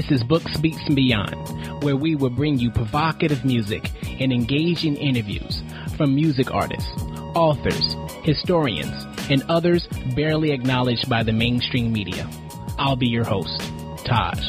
[0.00, 4.96] This is Books, Beats, and Beyond, where we will bring you provocative music and engaging
[4.96, 5.62] interviews
[5.98, 6.90] from music artists,
[7.34, 9.86] authors, historians, and others
[10.16, 12.26] barely acknowledged by the mainstream media.
[12.78, 13.60] I'll be your host,
[14.06, 14.40] Taj.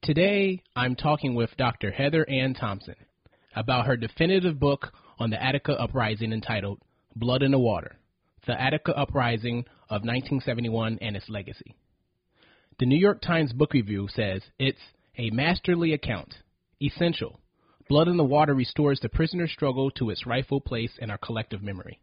[0.00, 1.90] Today, I'm talking with Dr.
[1.90, 2.94] Heather Ann Thompson
[3.56, 6.78] about her definitive book on the Attica Uprising entitled
[7.16, 7.96] Blood in the Water
[8.46, 11.74] The Attica Uprising of 1971 and Its Legacy.
[12.78, 14.78] The New York Times Book Review says it's
[15.16, 16.34] a masterly account,
[16.82, 17.40] essential.
[17.88, 21.62] Blood in the Water restores the prisoner's struggle to its rightful place in our collective
[21.62, 21.98] memory.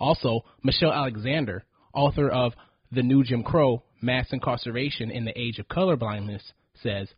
[0.00, 2.54] Also, Michelle Alexander, author of
[2.90, 7.08] The New Jim Crow Mass Incarceration in the Age of Colorblindness, says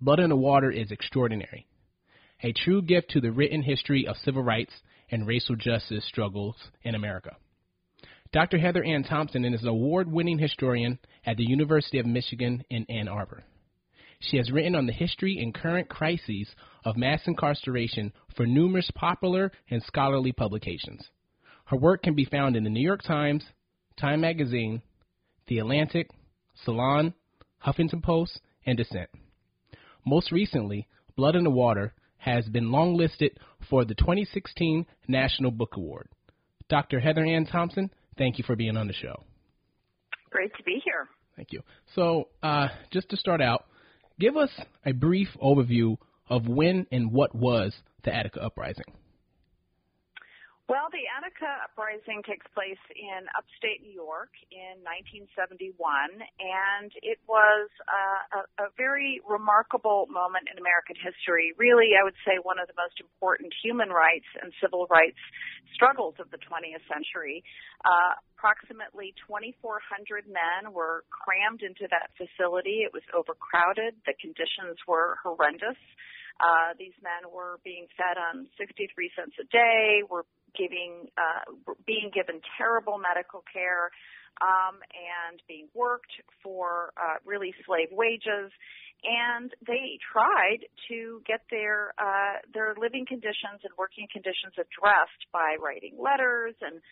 [0.00, 1.66] Blood in the Water is extraordinary.
[2.42, 4.72] A true gift to the written history of civil rights
[5.10, 7.36] and racial justice struggles in America.
[8.32, 8.58] Dr.
[8.58, 13.08] Heather Ann Thompson is an award winning historian at the University of Michigan in Ann
[13.08, 13.44] Arbor.
[14.20, 16.48] She has written on the history and current crises
[16.84, 21.08] of mass incarceration for numerous popular and scholarly publications.
[21.64, 23.44] Her work can be found in the New York Times,
[23.98, 24.82] Time Magazine,
[25.48, 26.10] The Atlantic,
[26.64, 27.14] Salon,
[27.64, 29.10] Huffington Post, and Dissent.
[30.06, 33.30] Most recently, Blood in the Water has been longlisted
[33.68, 36.08] for the 2016 National Book Award.
[36.68, 37.00] Dr.
[37.00, 39.24] Heather Ann Thompson, thank you for being on the show.
[40.30, 41.08] Great to be here.
[41.36, 41.62] Thank you.
[41.94, 43.64] So, uh, just to start out,
[44.18, 44.50] give us
[44.84, 45.96] a brief overview
[46.28, 48.84] of when and what was the Attica Uprising.
[50.70, 54.78] Well, the Attica Uprising takes place in upstate New York in
[55.26, 61.50] 1971, and it was uh, a, a very remarkable moment in American history.
[61.58, 65.18] Really, I would say one of the most important human rights and civil rights
[65.74, 67.42] struggles of the 20th century.
[67.82, 72.86] Uh, approximately 2,400 men were crammed into that facility.
[72.86, 73.98] It was overcrowded.
[74.06, 75.82] The conditions were horrendous.
[76.40, 80.24] Uh, these men were being fed on 63 cents a day, were
[80.56, 83.90] giving, uh, being given terrible medical care,
[84.40, 86.12] um, and being worked
[86.42, 88.52] for uh, really slave wages.
[89.02, 95.56] And they tried to get their uh, their living conditions and working conditions addressed by
[95.56, 96.84] writing letters and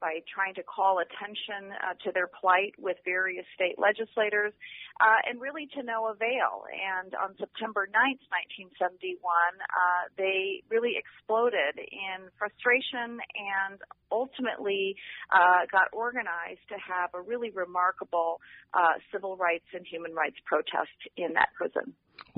[0.00, 4.52] by trying to call attention uh, to their plight with various state legislators,
[5.00, 6.64] uh, and really to no avail.
[6.68, 8.22] And on September 9th,
[8.80, 13.80] 1971, uh, they really exploded in frustration and
[14.12, 14.96] ultimately
[15.32, 18.40] uh, got organized to have a really remarkable
[18.74, 21.94] uh, civil rights and human rights protest in that prison.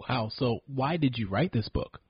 [0.09, 0.31] Wow.
[0.35, 2.01] So, why did you write this book?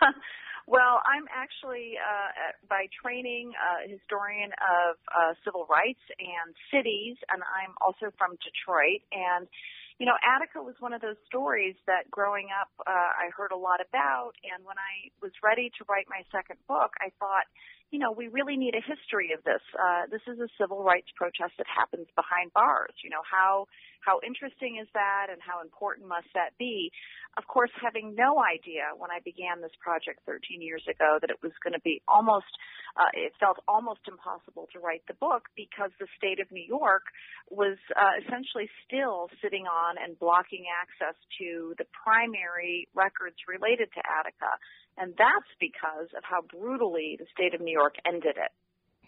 [0.70, 7.42] Well, I'm actually uh, by training a historian of uh, civil rights and cities, and
[7.42, 9.02] I'm also from Detroit.
[9.10, 9.50] And
[9.98, 13.58] you know, Attica was one of those stories that growing up uh, I heard a
[13.58, 14.38] lot about.
[14.46, 17.50] And when I was ready to write my second book, I thought,
[17.90, 19.62] you know, we really need a history of this.
[19.74, 22.94] Uh, this is a civil rights protest that happens behind bars.
[23.02, 23.66] You know, how
[24.00, 26.90] how interesting is that and how important must that be?
[27.36, 31.38] Of course, having no idea when I began this project 13 years ago that it
[31.42, 32.50] was going to be almost,
[32.96, 37.06] uh, it felt almost impossible to write the book because the state of New York
[37.50, 44.00] was uh, essentially still sitting on and blocking access to the primary records related to
[44.02, 44.58] Attica.
[44.98, 48.52] And that's because of how brutally the state of New York ended it.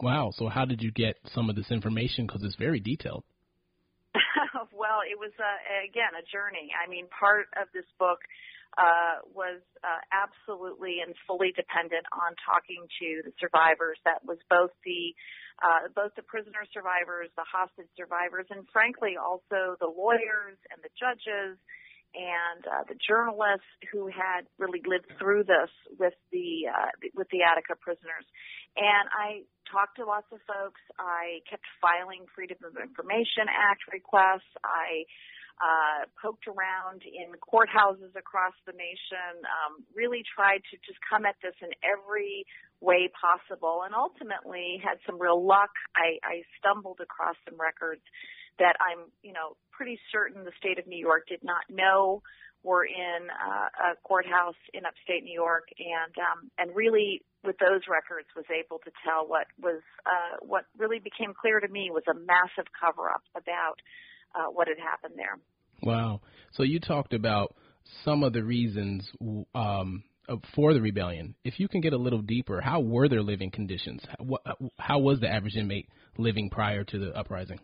[0.00, 0.32] Wow.
[0.34, 2.26] So, how did you get some of this information?
[2.26, 3.24] Because it's very detailed.
[4.72, 6.72] well, it was uh, again a journey.
[6.72, 8.20] I mean, part of this book
[8.78, 14.00] uh, was uh, absolutely and fully dependent on talking to the survivors.
[14.08, 15.12] That was both the
[15.60, 20.92] uh, both the prisoner survivors, the hostage survivors, and frankly also the lawyers and the
[20.96, 21.60] judges
[22.14, 27.42] and uh, the journalists who had really lived through this with the uh, with the
[27.42, 28.28] Attica prisoners.
[28.76, 30.80] And I talked to lots of folks.
[31.00, 34.48] I kept filing Freedom of Information Act requests.
[34.64, 35.08] I
[35.60, 41.36] uh, poked around in courthouses across the nation, um, really tried to just come at
[41.44, 42.44] this in every
[42.82, 45.70] way possible, and ultimately had some real luck.
[45.94, 48.02] I, I stumbled across some records
[48.58, 52.22] that I'm, you know, pretty certain the state of New York did not know
[52.62, 57.82] were in uh, a courthouse in upstate New York, and um, and really with those
[57.90, 62.04] records was able to tell what was uh, what really became clear to me was
[62.08, 63.82] a massive cover up about
[64.34, 65.38] uh, what had happened there.
[65.82, 66.20] Wow!
[66.52, 67.54] So you talked about
[68.04, 69.10] some of the reasons
[69.54, 70.04] um,
[70.54, 71.34] for the rebellion.
[71.44, 74.02] If you can get a little deeper, how were their living conditions?
[74.18, 75.88] How, how was the average inmate
[76.18, 77.58] living prior to the uprising?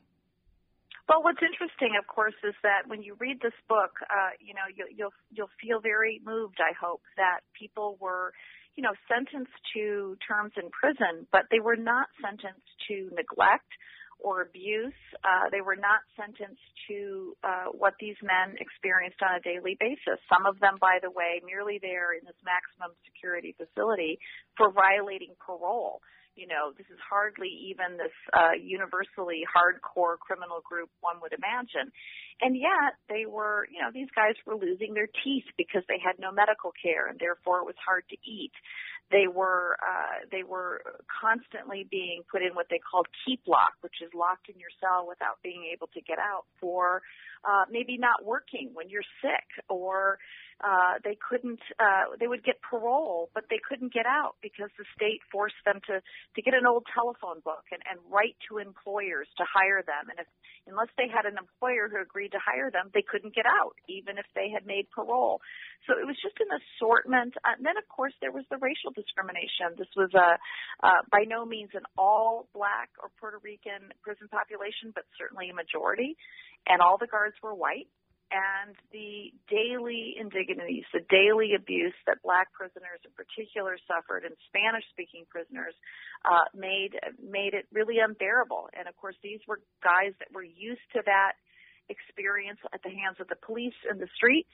[1.09, 4.69] Well, what's interesting, of course, is that when you read this book, uh, you know,
[4.69, 6.59] you, you'll you'll feel very moved.
[6.61, 8.33] I hope that people were,
[8.77, 13.73] you know, sentenced to terms in prison, but they were not sentenced to neglect
[14.19, 14.93] or abuse.
[15.25, 20.19] Uh, they were not sentenced to uh, what these men experienced on a daily basis.
[20.29, 24.19] Some of them, by the way, merely there in this maximum security facility
[24.57, 26.01] for violating parole.
[26.39, 31.91] You know, this is hardly even this uh, universally hardcore criminal group one would imagine.
[32.39, 36.23] And yet they were, you know, these guys were losing their teeth because they had
[36.23, 38.55] no medical care and therefore it was hard to eat.
[39.11, 43.99] They were uh, they were constantly being put in what they called keep lock, which
[43.99, 47.03] is locked in your cell without being able to get out for
[47.43, 50.19] uh, maybe not working when you're sick or
[50.59, 54.85] uh, they couldn't uh, they would get parole but they couldn't get out because the
[54.91, 56.03] state forced them to
[56.35, 60.11] to get an old telephone book and, and write to employers to hire them.
[60.11, 60.27] And if
[60.67, 64.19] unless they had an employer who agreed to hire them they couldn't get out even
[64.19, 65.39] if they had made parole.
[65.87, 67.39] So it was just an assortment.
[67.47, 69.79] Uh, and then of course there was the racial discrimination.
[69.79, 70.43] This was a
[70.83, 75.55] uh, by no means an all black or Puerto Rican prison population but certainly a
[75.55, 76.19] majority.
[76.67, 77.87] And all the guards were white
[78.29, 84.85] and the daily indignities, the daily abuse that black prisoners in particular suffered and Spanish
[84.93, 85.73] speaking prisoners
[86.29, 88.69] uh, made made it really unbearable.
[88.77, 91.41] And of course these were guys that were used to that
[91.89, 94.53] experience at the hands of the police in the streets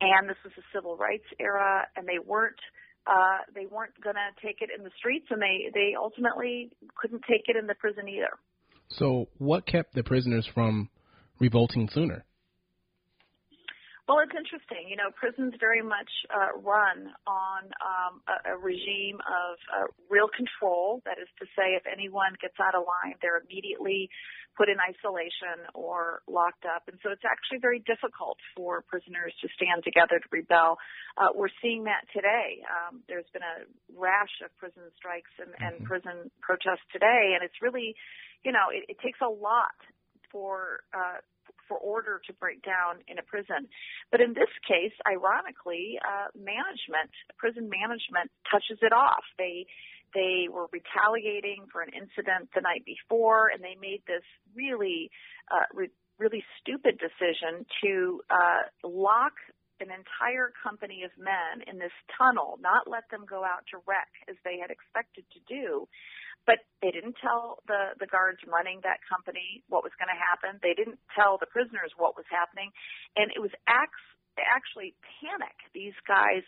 [0.00, 2.58] and this was a civil rights era and they weren't
[3.06, 7.22] uh, they weren't going to take it in the streets and they they ultimately couldn't
[7.28, 8.34] take it in the prison either.
[8.90, 10.88] So what kept the prisoners from
[11.38, 12.24] revolting sooner?
[14.04, 14.92] Well, it's interesting.
[14.92, 20.28] You know, prisons very much uh, run on um, a, a regime of uh, real
[20.28, 21.00] control.
[21.08, 24.12] That is to say, if anyone gets out of line, they're immediately
[24.60, 26.84] put in isolation or locked up.
[26.86, 30.76] And so it's actually very difficult for prisoners to stand together to rebel.
[31.16, 32.60] Uh, we're seeing that today.
[32.68, 33.64] Um, there's been a
[33.96, 35.88] rash of prison strikes and, and mm-hmm.
[35.88, 37.96] prison protests today, and it's really,
[38.44, 39.74] you know, it, it takes a lot
[40.30, 41.24] for uh,
[41.68, 43.68] for order to break down in a prison.
[44.10, 49.24] But in this case, ironically, uh, management, prison management touches it off.
[49.38, 49.66] They
[50.14, 54.22] they were retaliating for an incident the night before, and they made this
[54.54, 55.10] really,
[55.50, 59.32] uh, re- really stupid decision to uh, lock
[59.80, 64.10] an entire company of men in this tunnel, not let them go out to rec
[64.30, 65.86] as they had expected to do.
[66.46, 70.60] But they didn't tell the, the guards running that company what was going to happen.
[70.60, 72.68] They didn't tell the prisoners what was happening.
[73.16, 74.04] And it was acts,
[74.36, 74.92] actually
[75.24, 75.56] panic.
[75.72, 76.44] These guys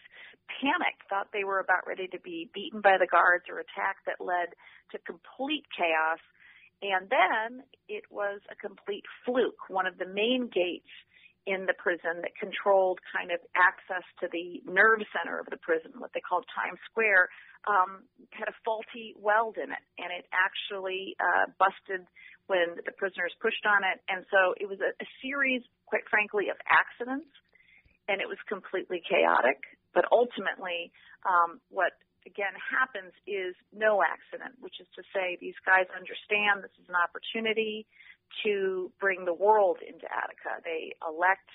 [0.60, 4.20] panicked, thought they were about ready to be beaten by the guards or attacked that
[4.20, 4.52] led
[4.92, 6.20] to complete chaos.
[6.84, 9.72] And then it was a complete fluke.
[9.72, 10.92] One of the main gates
[11.46, 15.94] in the prison that controlled kind of access to the nerve center of the prison,
[16.02, 17.30] what they called Times Square,
[17.70, 18.02] um,
[18.34, 22.02] had a faulty weld in it, and it actually uh, busted
[22.50, 24.02] when the prisoners pushed on it.
[24.10, 27.30] And so it was a, a series, quite frankly, of accidents,
[28.10, 29.62] and it was completely chaotic.
[29.94, 30.90] But ultimately,
[31.26, 31.94] um, what
[32.26, 36.98] again happens is no accident, which is to say these guys understand this is an
[36.98, 37.86] opportunity
[38.44, 40.62] to bring the world into Attica.
[40.64, 41.48] They elect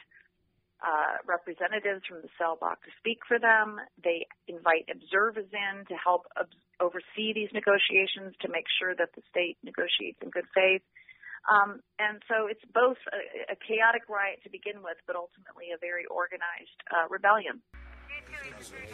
[0.81, 3.77] uh, representatives from the cell block to speak for them.
[4.03, 9.21] They invite observers in to help ob- oversee these negotiations to make sure that the
[9.29, 10.81] state negotiates in good faith.
[11.49, 15.77] Um, and so it's both a, a, chaotic riot to begin with, but ultimately a
[15.77, 17.61] very organized uh, rebellion.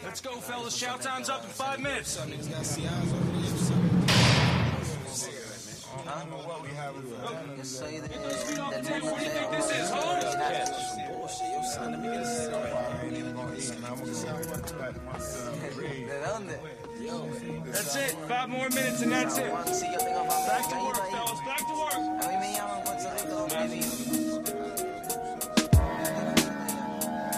[0.02, 0.74] Let's go, fellas.
[0.74, 2.18] Shout time's up in five minutes.
[2.18, 2.98] I don't know what we have.
[7.56, 8.10] Just say that.
[8.10, 9.90] What do you think this is,
[11.08, 11.62] Bullshit, your
[11.94, 11.98] a
[17.72, 18.10] That's it.
[18.28, 19.50] Five more minutes and that's it.
[19.50, 21.40] Back to work, fellas.
[21.46, 22.18] Back to work.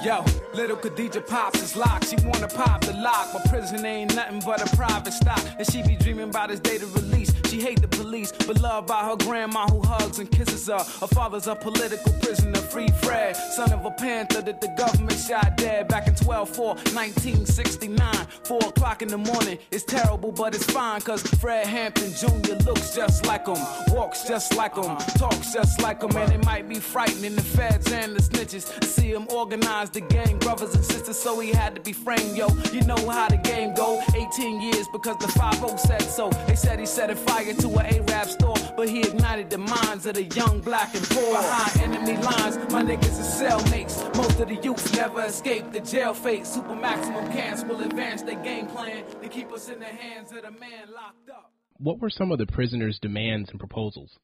[0.02, 0.39] Yo.
[0.52, 2.08] Little Khadija pops is locked.
[2.08, 3.32] She wanna pop the lock.
[3.32, 5.40] My prison ain't nothing but a private stock.
[5.58, 7.32] And she be dreaming about his day to release.
[7.48, 10.78] She hate the police, but loved by her grandma who hugs and kisses her.
[10.78, 15.56] Her father's a political prisoner, free Fred, son of a panther that the government shot
[15.56, 18.26] dead back in 12 4 1969.
[18.44, 19.58] 4 o'clock in the morning.
[19.70, 22.54] It's terrible, but it's fine, cause Fred Hampton Jr.
[22.64, 25.18] looks just like him, walks just like him, uh-huh.
[25.18, 28.82] talks just like him, and it might be frightening the feds and the snitches.
[28.84, 32.48] See him organize the gang brothers and sisters, so he had to be framed, yo.
[32.72, 34.02] You know how the game go.
[34.14, 36.30] 18 years because the 5 said so.
[36.46, 40.06] They said he set a fire to an Arab store, but he ignited the minds
[40.06, 41.32] of the young, black, and poor.
[41.32, 44.14] Behind enemy lines, my niggas are cellmates.
[44.16, 46.46] Most of the youth never escape the jail fate.
[46.46, 50.42] Super maximum camps will advance their game plan to keep us in the hands of
[50.42, 51.52] the man locked up.
[51.78, 54.18] What were some of the prisoners' demands and proposals?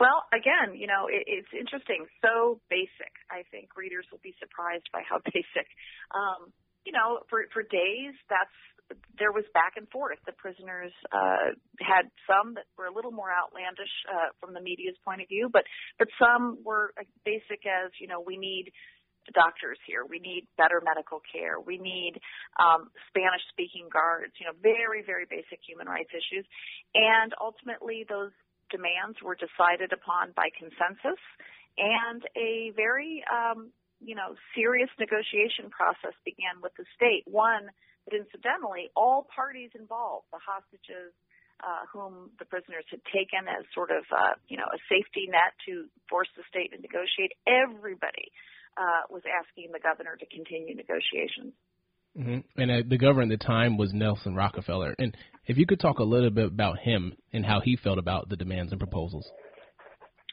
[0.00, 2.08] Well, again, you know, it, it's interesting.
[2.24, 3.12] So basic.
[3.28, 5.68] I think readers will be surprised by how basic.
[6.10, 6.56] Um,
[6.88, 8.56] you know, for for days, that's
[9.20, 10.18] there was back and forth.
[10.24, 14.96] The prisoners uh, had some that were a little more outlandish uh, from the media's
[15.04, 15.68] point of view, but
[16.00, 16.96] but some were
[17.28, 18.72] basic as you know we need
[19.36, 22.16] doctors here, we need better medical care, we need
[22.56, 24.32] um, Spanish speaking guards.
[24.40, 26.48] You know, very very basic human rights issues,
[26.96, 28.32] and ultimately those
[28.70, 31.20] demands were decided upon by consensus
[31.78, 37.22] and a very, um, you know, serious negotiation process began with the state.
[37.26, 37.70] One
[38.06, 41.12] that incidentally, all parties involved, the hostages,
[41.60, 45.52] uh, whom the prisoners had taken as sort of, uh, you know, a safety net
[45.68, 48.32] to force the state to negotiate, everybody
[48.80, 51.52] uh, was asking the governor to continue negotiations.
[52.18, 52.60] Mm-hmm.
[52.60, 54.94] And uh, the governor at the time was Nelson Rockefeller.
[54.98, 58.28] And if you could talk a little bit about him and how he felt about
[58.28, 59.26] the demands and proposals.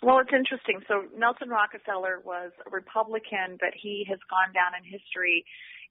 [0.02, 0.82] Well, it's interesting.
[0.88, 5.46] So Nelson Rockefeller was a Republican, but he has gone down in history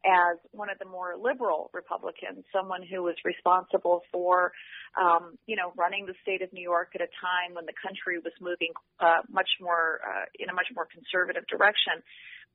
[0.06, 4.52] as one of the more liberal Republicans, someone who was responsible for,
[4.94, 8.22] um, you know, running the state of New York at a time when the country
[8.22, 11.98] was moving uh, much more uh, in a much more conservative direction.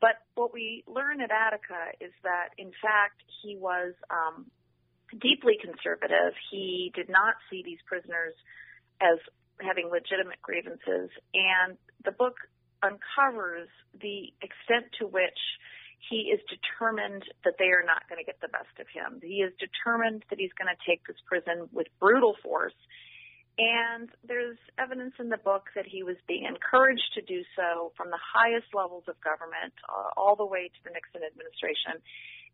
[0.01, 4.49] But what we learn at Attica is that, in fact, he was um,
[5.13, 6.33] deeply conservative.
[6.49, 8.33] He did not see these prisoners
[8.99, 9.19] as
[9.61, 12.35] having legitimate grievances, and the book
[12.81, 15.37] uncovers the extent to which
[16.09, 19.21] he is determined that they are not going to get the best of him.
[19.21, 22.73] He is determined that he's going to take this prison with brutal force
[23.57, 28.09] and there's evidence in the book that he was being encouraged to do so from
[28.09, 31.99] the highest levels of government uh, all the way to the Nixon administration.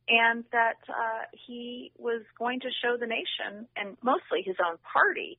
[0.10, 5.38] And that uh, he was going to show the nation, and mostly his own party,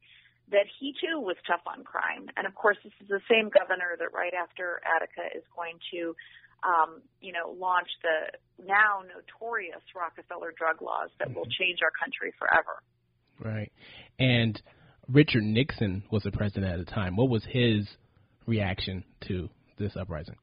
[0.52, 2.28] that he too was tough on crime.
[2.36, 6.14] And of course, this is the same governor that right after Attica is going to,
[6.62, 11.64] um, you know, launch the now notorious Rockefeller drug laws that will mm-hmm.
[11.64, 12.84] change our country forever.
[13.40, 13.72] Right.
[14.18, 14.60] And
[15.10, 17.16] Richard Nixon was the president at the time.
[17.16, 17.88] What was his
[18.46, 19.48] reaction to
[19.78, 20.36] this uprising?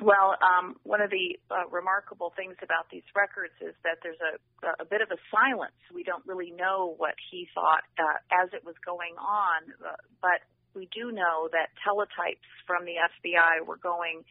[0.00, 4.82] Well, um, one of the uh, remarkable things about these records is that there's a,
[4.82, 5.76] a bit of a silence.
[5.92, 10.40] We don't really know what he thought uh, as it was going on, uh, but
[10.74, 14.24] we do know that teletypes from the FBI were going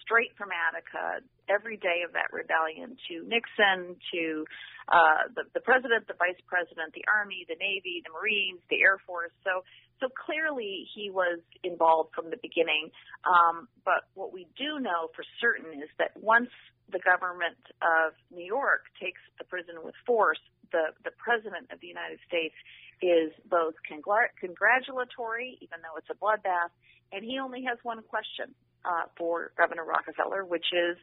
[0.00, 4.44] straight from Attica every day of that rebellion to Nixon, to
[4.88, 8.98] uh, the, the president, the vice president, the army, the navy, the marines, the air
[9.06, 9.32] force.
[9.44, 9.62] So,
[10.00, 12.90] so clearly he was involved from the beginning.
[13.22, 16.50] Um, but what we do know for certain is that once
[16.90, 20.40] the government of New York takes the prison with force,
[20.72, 22.56] the, the president of the United States
[23.02, 26.72] is both congr- congratulatory, even though it's a bloodbath,
[27.12, 30.96] and he only has one question uh, for Governor Rockefeller, which is,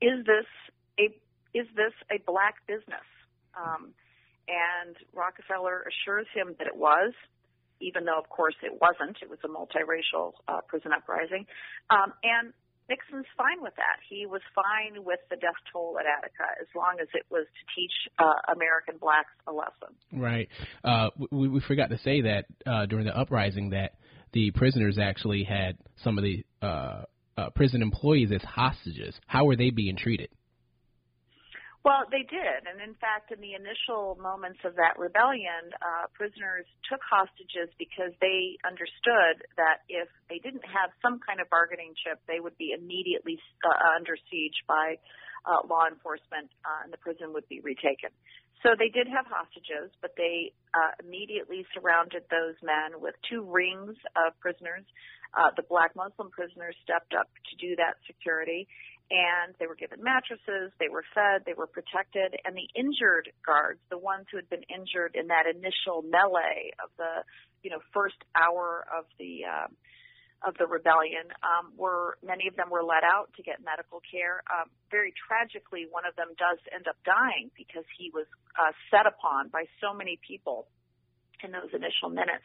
[0.00, 0.46] is this
[0.98, 1.14] a
[1.56, 3.06] is this a black business?
[3.54, 3.94] Um,
[4.48, 7.14] and Rockefeller assures him that it was,
[7.80, 9.16] even though, of course, it wasn't.
[9.22, 11.46] It was a multiracial uh, prison uprising.
[11.90, 12.52] Um, and
[12.88, 14.02] Nixon's fine with that.
[14.08, 17.80] He was fine with the death toll at Attica as long as it was to
[17.80, 19.96] teach uh, American blacks a lesson.
[20.12, 20.48] Right.
[20.82, 23.92] Uh, we, we forgot to say that uh, during the uprising that
[24.32, 27.04] the prisoners actually had some of the uh,
[27.36, 29.14] uh, prison employees as hostages.
[29.26, 30.30] How were they being treated?
[31.84, 36.64] Well, they did, and in fact, in the initial moments of that rebellion, uh, prisoners
[36.88, 42.24] took hostages because they understood that if they didn't have some kind of bargaining chip,
[42.24, 44.96] they would be immediately uh, under siege by
[45.44, 48.16] uh, law enforcement, uh, and the prison would be retaken.
[48.64, 53.92] So they did have hostages, but they uh, immediately surrounded those men with two rings
[54.16, 54.88] of prisoners.
[55.34, 58.68] Uh, the black Muslim prisoners stepped up to do that security,
[59.10, 63.80] and they were given mattresses, they were fed, they were protected, and the injured guards,
[63.90, 67.26] the ones who had been injured in that initial melee of the,
[67.62, 69.68] you know, first hour of the uh,
[70.44, 74.44] of the rebellion, um, were many of them were let out to get medical care.
[74.52, 78.28] Um, very tragically, one of them does end up dying because he was
[78.60, 80.68] uh, set upon by so many people
[81.42, 82.44] in those initial minutes.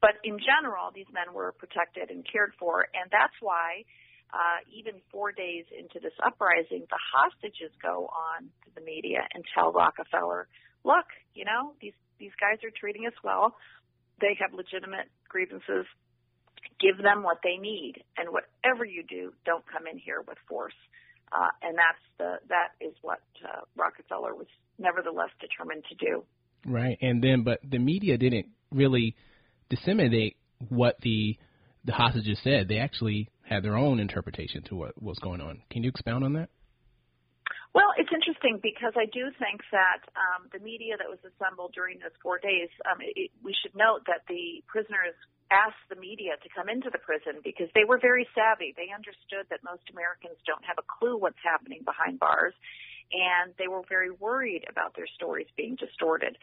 [0.00, 3.84] But in general, these men were protected and cared for, and that's why
[4.32, 9.44] uh, even four days into this uprising, the hostages go on to the media and
[9.54, 10.46] tell Rockefeller,
[10.84, 13.54] look, you know, these, these guys are treating us well.
[14.20, 15.86] They have legitimate grievances.
[16.78, 18.00] Give them what they need.
[18.16, 20.76] And whatever you do, don't come in here with force.
[21.32, 26.24] Uh, and that's the, that is what uh, Rockefeller was nevertheless determined to do.
[26.66, 26.98] Right.
[27.00, 29.16] And then, but the media didn't really
[29.68, 30.36] disseminate
[30.68, 31.38] what the
[31.84, 32.68] the hostages said.
[32.68, 35.62] They actually had their own interpretation to what was going on.
[35.70, 36.50] Can you expound on that?
[37.72, 42.02] Well, it's interesting because I do think that um, the media that was assembled during
[42.02, 45.14] those four days, um, it, we should note that the prisoners
[45.54, 48.74] asked the media to come into the prison because they were very savvy.
[48.74, 52.54] They understood that most Americans don't have a clue what's happening behind bars,
[53.12, 56.36] and they were very worried about their stories being distorted.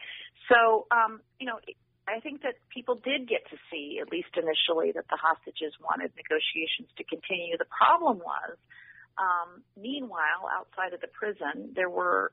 [0.48, 1.58] So, um, you know,
[2.08, 6.12] I think that people did get to see, at least initially, that the hostages wanted
[6.16, 7.56] negotiations to continue.
[7.58, 8.56] The problem was,
[9.18, 12.32] um, meanwhile, outside of the prison, there were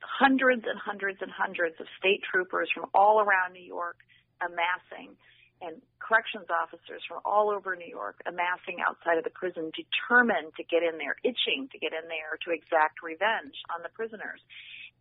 [0.00, 3.96] hundreds and hundreds and hundreds of state troopers from all around New York
[4.42, 5.14] amassing
[5.62, 10.64] and corrections officers from all over New York amassing outside of the prison, determined to
[10.66, 14.42] get in there, itching to get in there to exact revenge on the prisoners.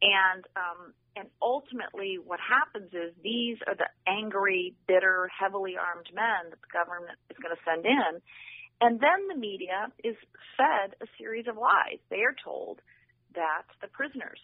[0.02, 6.50] And um, and ultimately, what happens is these are the angry, bitter, heavily armed men
[6.50, 8.22] that the government is going to send in,
[8.80, 10.16] and then the media is
[10.58, 12.02] fed a series of lies.
[12.10, 12.82] They are told
[13.36, 14.40] that the prisoners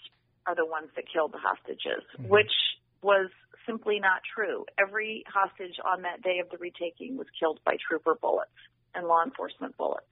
[0.46, 2.30] are the ones that killed the hostages, mm-hmm.
[2.30, 2.54] which
[3.02, 3.30] was
[3.68, 4.66] simply not true.
[4.80, 8.50] Every hostage on that day of the retaking was killed by trooper bullets
[8.96, 10.06] and law enforcement bullets.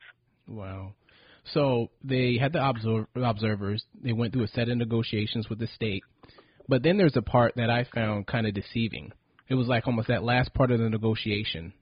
[0.48, 0.94] Wow.
[1.54, 3.84] So they had the observ- observers.
[4.02, 6.04] They went through a set of negotiations with the state.
[6.68, 9.12] But then there's a part that I found kind of deceiving.
[9.48, 11.74] It was like almost that last part of the negotiation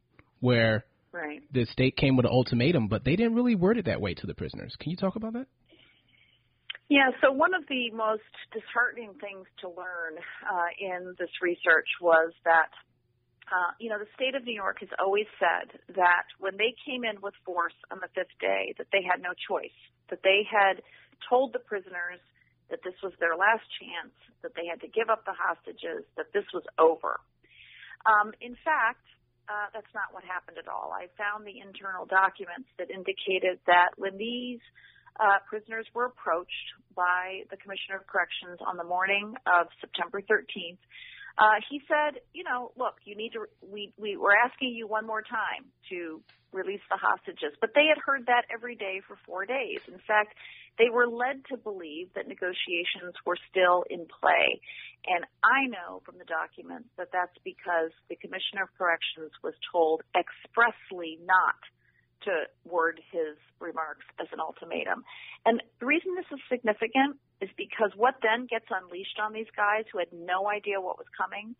[0.41, 1.41] where right.
[1.53, 4.27] the state came with an ultimatum, but they didn't really word it that way to
[4.27, 4.75] the prisoners.
[4.79, 5.47] Can you talk about that?
[6.89, 12.33] Yeah, so one of the most disheartening things to learn uh, in this research was
[12.45, 12.69] that
[13.51, 17.03] uh, you know, the state of New York has always said that when they came
[17.03, 19.75] in with force on the fifth day, that they had no choice,
[20.09, 20.79] that they had
[21.27, 22.23] told the prisoners
[22.71, 26.31] that this was their last chance, that they had to give up the hostages, that
[26.31, 27.19] this was over.
[28.07, 29.03] Um, in fact,
[29.51, 30.95] uh, that's not what happened at all.
[30.95, 34.63] I found the internal documents that indicated that when these
[35.19, 40.81] uh, prisoners were approached by the Commissioner of Corrections on the morning of September 13th,
[41.37, 45.05] uh, he said, you know, look, you need to, we, we were asking you one
[45.05, 46.21] more time to
[46.51, 47.57] release the hostages.
[47.59, 49.81] But they had heard that every day for four days.
[49.87, 50.37] In fact,
[50.77, 54.61] they were led to believe that negotiations were still in play.
[55.09, 60.01] And I know from the documents that that's because the Commissioner of Corrections was told
[60.13, 61.57] expressly not
[62.25, 65.03] to word his remarks as an ultimatum.
[65.45, 69.85] And the reason this is significant is because what then gets unleashed on these guys
[69.91, 71.55] who had no idea what was coming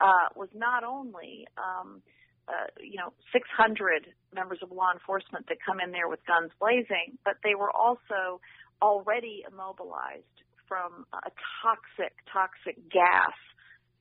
[0.00, 2.02] uh, was not only um,
[2.48, 7.18] uh, you know 600 members of law enforcement that come in there with guns blazing,
[7.24, 8.40] but they were also
[8.82, 11.30] already immobilized from a
[11.62, 13.34] toxic toxic gas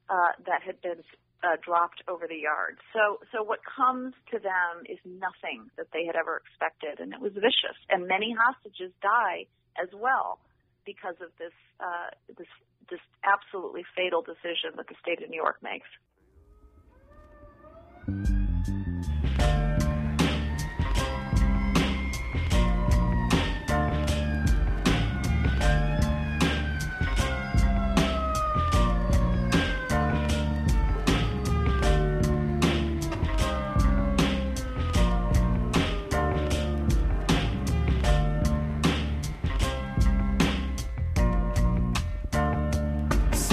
[0.09, 1.01] uh, that had been
[1.43, 2.77] uh, dropped over the yard.
[2.93, 7.21] So, so what comes to them is nothing that they had ever expected, and it
[7.21, 7.77] was vicious.
[7.89, 9.45] And many hostages die
[9.77, 10.39] as well
[10.85, 12.49] because of this uh, this
[12.89, 15.87] this absolutely fatal decision that the state of New York makes.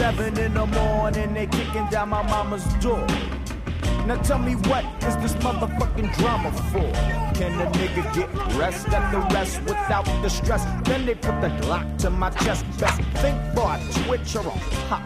[0.05, 3.07] Seven in the morning, they kicking down my mama's door.
[4.07, 6.93] Now tell me what is this motherfucking drama for?
[7.35, 10.62] Can a nigga get rest at the rest without the stress?
[10.87, 12.67] Then they put the Glock to my chest.
[12.79, 15.01] Best think for a twitch or a pop.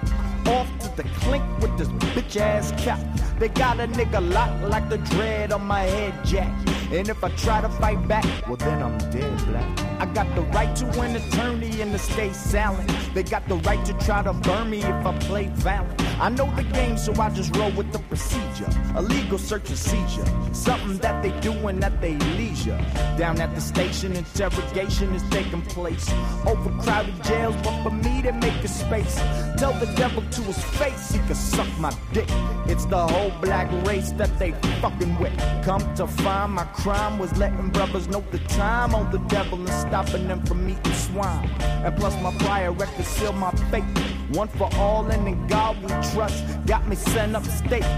[0.49, 2.99] Off to the clink with this bitch ass cap.
[3.39, 6.51] They got a nigga locked like the dread on my head, Jack.
[6.91, 9.88] And if I try to fight back, well then I'm dead black.
[9.99, 12.89] I got the right to an attorney and to stay silent.
[13.15, 16.01] They got the right to try to burn me if I play violent.
[16.21, 18.69] I know the game, so I just roll with the procedure.
[18.97, 20.27] A legal search and seizure.
[20.53, 22.79] Something that they doing at they leisure.
[23.17, 26.09] Down at the station, interrogation is taking place.
[26.47, 29.17] Overcrowded jails, but for me, there, make a space.
[29.59, 32.29] Tell the devil to his face he can suck my dick.
[32.67, 35.37] It's the whole black race that they fucking with.
[35.65, 39.69] Come to find my crime was letting brothers know the time on the devil and
[39.89, 41.49] stopping them from eating swine.
[41.85, 43.85] And plus my prior record seal my fate.
[44.33, 46.45] One for all and in God we trust.
[46.67, 47.89] Got me sent up state.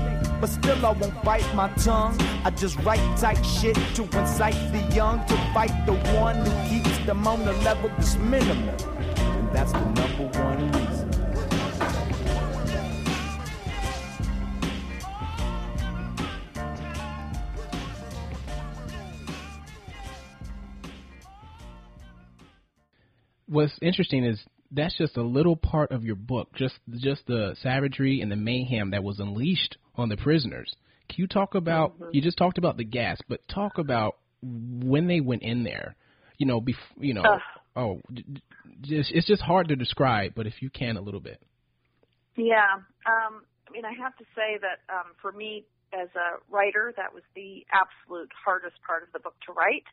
[0.40, 2.16] But still I won't bite my tongue.
[2.44, 6.98] I just write tight shit to incite the young to fight the one who keeps
[7.06, 8.74] them on the level that's minimal.
[9.16, 10.59] And that's the number one
[23.50, 28.20] What's interesting is that's just a little part of your book, just just the savagery
[28.20, 30.72] and the mayhem that was unleashed on the prisoners.
[31.08, 31.94] Can you talk about?
[31.94, 32.10] Mm-hmm.
[32.12, 35.96] You just talked about the gas, but talk about when they went in there.
[36.38, 37.38] You know, bef- you know, uh,
[37.76, 38.00] oh,
[38.82, 41.42] just it's just hard to describe, but if you can a little bit.
[42.36, 46.94] Yeah, um, I mean, I have to say that um, for me as a writer,
[46.96, 49.84] that was the absolute hardest part of the book to write,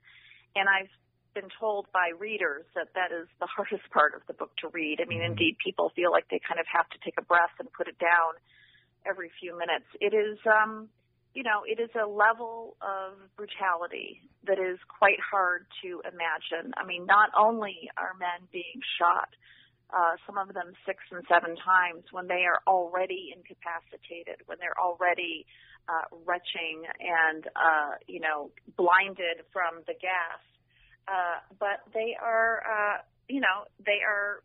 [0.56, 0.94] and I've
[1.38, 4.98] been told by readers that that is the hardest part of the book to read.
[4.98, 5.38] I mean, mm-hmm.
[5.38, 8.02] indeed, people feel like they kind of have to take a breath and put it
[8.02, 8.42] down
[9.06, 9.86] every few minutes.
[10.02, 10.90] It is, um,
[11.38, 16.74] you know, it is a level of brutality that is quite hard to imagine.
[16.74, 19.30] I mean, not only are men being shot,
[19.94, 24.76] uh, some of them six and seven times when they are already incapacitated, when they're
[24.76, 25.46] already
[25.88, 30.44] uh, retching and, uh, you know, blinded from the gas
[31.08, 34.44] uh, but they are, uh, you know, they are,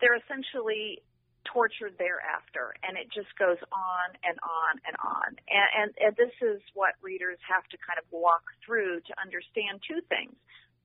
[0.00, 1.02] they're essentially
[1.44, 5.30] tortured thereafter, and it just goes on and on and on.
[5.46, 9.80] And, and, and this is what readers have to kind of walk through to understand
[9.86, 10.34] two things.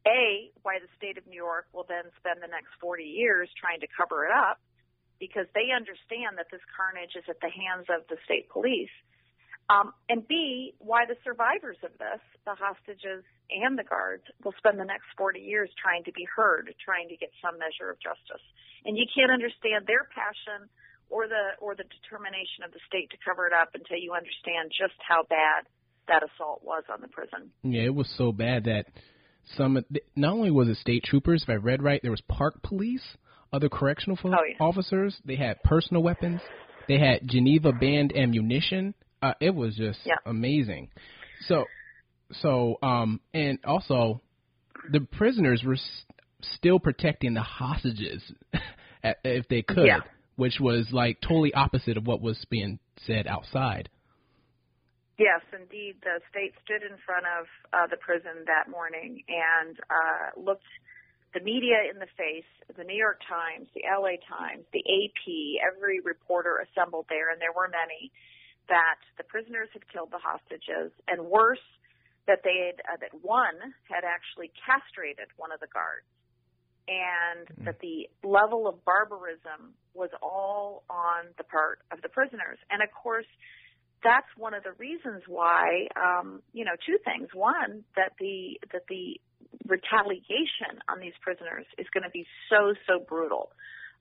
[0.06, 3.82] A, why the state of New York will then spend the next 40 years trying
[3.86, 4.58] to cover it up
[5.22, 8.90] because they understand that this carnage is at the hands of the state police.
[9.72, 14.76] Um, and B, why the survivors of this, the hostages and the guards, will spend
[14.76, 18.44] the next 40 years trying to be heard, trying to get some measure of justice.
[18.84, 20.68] And you can't understand their passion
[21.08, 24.76] or the or the determination of the state to cover it up until you understand
[24.76, 25.64] just how bad
[26.08, 27.52] that assault was on the prison.
[27.64, 28.92] Yeah, it was so bad that
[29.56, 29.80] some
[30.16, 33.04] not only was it state troopers, if I read right, there was park police,
[33.54, 34.60] other correctional oh, yeah.
[34.60, 35.16] officers.
[35.24, 36.42] They had personal weapons.
[36.88, 40.16] They had Geneva banned ammunition uh, it was just yeah.
[40.26, 40.90] amazing.
[41.48, 41.66] So,
[42.42, 44.22] so, um, and also,
[44.92, 46.06] the prisoners were s-
[46.56, 48.24] still protecting the hostages
[49.04, 50.00] if they could, yeah.
[50.36, 53.90] which was like totally opposite of what was being said outside.
[55.18, 56.02] Yes, indeed.
[56.02, 60.66] The state stood in front of uh, the prison that morning and uh, looked
[61.34, 65.22] the media in the face, the New York Times, the LA Times, the AP,
[65.62, 68.12] every reporter assembled there, and there were many
[68.70, 71.64] that the prisoners had killed the hostages, and worse,
[72.28, 73.58] that they had uh, that one
[73.90, 76.08] had actually castrated one of the guards,
[76.88, 77.66] and mm-hmm.
[77.66, 82.58] that the level of barbarism was all on the part of the prisoners.
[82.70, 83.28] And of course,
[84.04, 87.30] that's one of the reasons why, um, you know, two things.
[87.34, 89.20] One, that the that the
[89.68, 93.52] retaliation on these prisoners is going to be so so brutal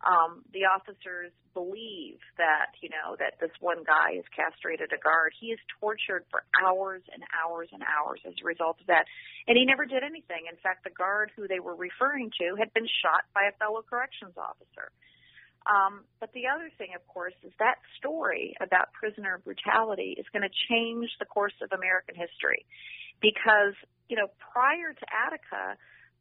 [0.01, 5.35] um, the officers believe that you know that this one guy has castrated a guard.
[5.37, 9.05] He is tortured for hours and hours and hours as a result of that,
[9.47, 10.49] and he never did anything.
[10.49, 13.83] In fact, the guard who they were referring to had been shot by a fellow
[13.85, 14.89] corrections officer.
[15.69, 20.49] Um, but the other thing, of course, is that story about prisoner brutality is going
[20.49, 22.65] to change the course of American history,
[23.21, 23.77] because
[24.09, 25.77] you know prior to Attica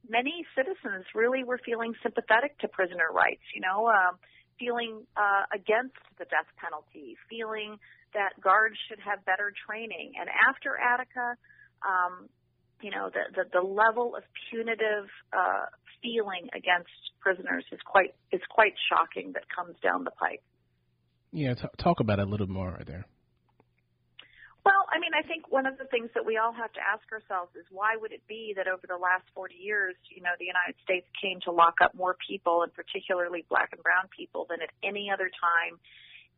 [0.07, 4.17] many citizens really were feeling sympathetic to prisoner rights, you know, um,
[4.59, 7.77] feeling uh, against the death penalty, feeling
[8.13, 10.13] that guards should have better training.
[10.19, 11.37] And after Attica,
[11.85, 12.29] um,
[12.81, 15.67] you know, the, the, the level of punitive uh,
[16.01, 20.41] feeling against prisoners is quite is quite shocking that comes down the pike.
[21.31, 23.05] Yeah, t- talk about it a little more there.
[24.65, 27.05] Well, I mean, I think one of the things that we all have to ask
[27.11, 30.45] ourselves is why would it be that over the last 40 years, you know, the
[30.45, 34.59] United States came to lock up more people, and particularly black and brown people, than
[34.59, 35.79] at any other time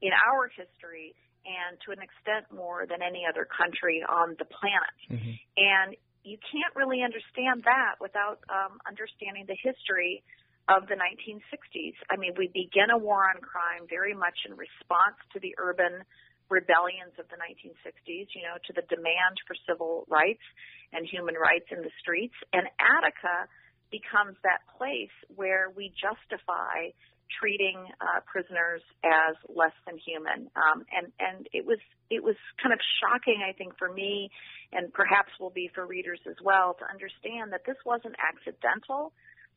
[0.01, 4.97] in our history, and to an extent more than any other country on the planet.
[5.09, 5.35] Mm-hmm.
[5.57, 5.89] And
[6.21, 10.21] you can't really understand that without um, understanding the history
[10.69, 11.97] of the 1960s.
[12.09, 16.05] I mean, we begin a war on crime very much in response to the urban
[16.51, 20.43] rebellions of the 1960s, you know, to the demand for civil rights
[20.91, 22.35] and human rights in the streets.
[22.51, 23.47] And Attica
[23.89, 26.91] becomes that place where we justify
[27.39, 30.51] treating uh, prisoners as less than human.
[30.55, 31.79] Um, and and it was
[32.11, 34.29] it was kind of shocking, I think, for me,
[34.75, 39.13] and perhaps will be for readers as well, to understand that this wasn't accidental.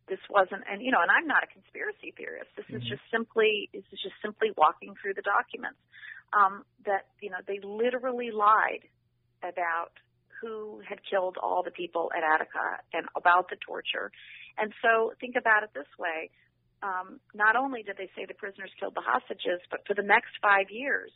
[0.09, 2.53] This wasn't, and you know, and I'm not a conspiracy theorist.
[2.57, 2.77] This mm-hmm.
[2.77, 5.81] is just simply this is just simply walking through the documents.
[6.33, 8.85] Um, that you know, they literally lied
[9.40, 9.97] about
[10.40, 14.12] who had killed all the people at Attica and about the torture.
[14.59, 16.31] And so think about it this way
[16.85, 20.37] um, not only did they say the prisoners killed the hostages, but for the next
[20.43, 21.11] five years,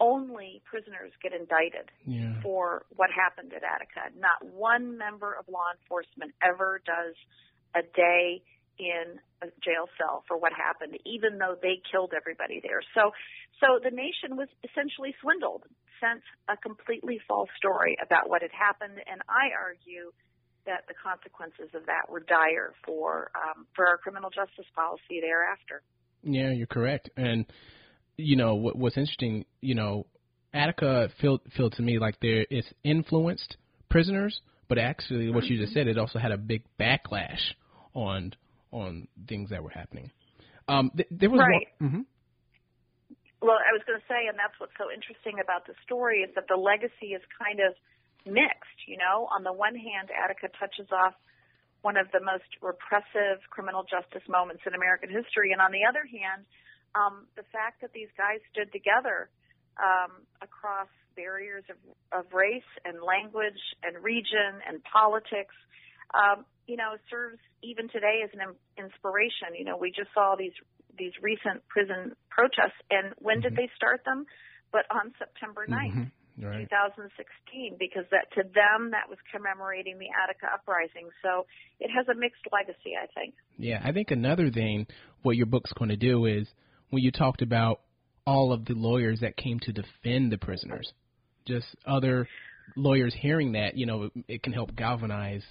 [0.00, 2.40] only prisoners get indicted yeah.
[2.42, 4.12] for what happened at Attica.
[4.16, 7.14] Not one member of law enforcement ever does
[7.76, 8.42] a day
[8.78, 12.80] in a jail cell for what happened, even though they killed everybody there.
[12.94, 13.12] So,
[13.60, 15.64] so the nation was essentially swindled,
[16.00, 20.12] sent a completely false story about what had happened, and I argue
[20.66, 25.82] that the consequences of that were dire for um, for our criminal justice policy thereafter.
[26.22, 27.08] Yeah, you're correct.
[27.16, 27.46] And
[28.16, 30.06] you know what, what's interesting, you know,
[30.52, 33.56] Attica felt felt to me like there it's influenced
[33.88, 35.52] prisoners, but actually, what mm-hmm.
[35.52, 35.80] you just mm-hmm.
[35.80, 37.54] said, it also had a big backlash
[37.96, 38.36] on
[38.70, 40.12] on things that were happening.
[40.68, 41.72] Um, th- there was right.
[41.80, 42.04] One, mm-hmm.
[43.40, 46.34] Well, I was going to say, and that's what's so interesting about the story is
[46.36, 47.72] that the legacy is kind of
[48.28, 48.80] mixed.
[48.84, 51.16] You know, on the one hand, Attica touches off
[51.80, 56.04] one of the most repressive criminal justice moments in American history, and on the other
[56.04, 56.44] hand,
[56.98, 59.30] um, the fact that these guys stood together
[59.78, 61.78] um, across barriers of,
[62.12, 65.54] of race and language and region and politics,
[66.12, 69.54] um, you know, serves even today as an inspiration.
[69.58, 70.54] You know, we just saw these
[70.98, 73.54] these recent prison protests, and when mm-hmm.
[73.54, 74.26] did they start them?
[74.72, 75.92] But on September 9th.
[75.92, 76.02] Mm-hmm
[76.42, 76.68] right.
[76.68, 81.08] 2016 because that to them that was commemorating the Attica uprising.
[81.22, 81.46] So
[81.80, 83.34] it has a mixed legacy, I think.
[83.56, 84.86] Yeah, I think another thing
[85.22, 86.46] what your book's going to do is
[86.90, 87.80] when you talked about
[88.26, 90.92] all of the lawyers that came to defend the prisoners,
[91.46, 92.28] just other
[92.76, 95.44] lawyers hearing that, you know, it can help galvanize,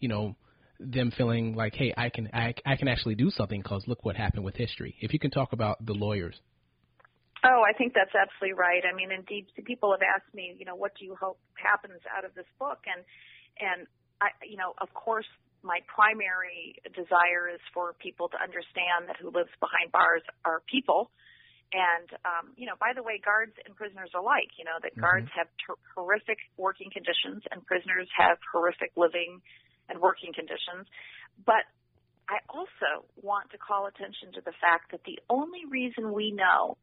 [0.00, 0.34] you know,
[0.78, 4.16] them feeling like, hey, I can I, I can actually do something because look what
[4.16, 4.96] happened with history.
[5.00, 6.36] If you can talk about the lawyers.
[7.44, 8.82] Oh, I think that's absolutely right.
[8.82, 12.24] I mean, indeed, people have asked me, you know, what do you hope happens out
[12.24, 12.80] of this book?
[12.90, 13.04] And,
[13.60, 13.86] and
[14.20, 15.28] I, you know, of course,
[15.62, 21.10] my primary desire is for people to understand that who lives behind bars are people.
[21.74, 25.06] And, um, you know, by the way, guards and prisoners alike, you know, that mm-hmm.
[25.06, 29.42] guards have ter- horrific working conditions and prisoners have horrific living
[29.88, 30.86] and working conditions.
[31.44, 31.64] But
[32.28, 36.76] I also want to call attention to the fact that the only reason we know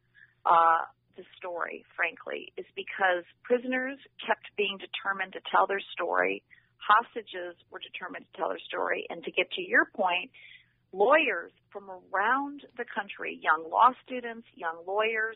[0.45, 0.87] uh,
[1.17, 6.43] the story, frankly, is because prisoners kept being determined to tell their story.
[6.79, 9.05] Hostages were determined to tell their story.
[9.09, 10.31] And to get to your point,
[10.91, 15.35] lawyers from around the country, young law students, young lawyers,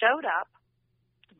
[0.00, 0.48] showed up,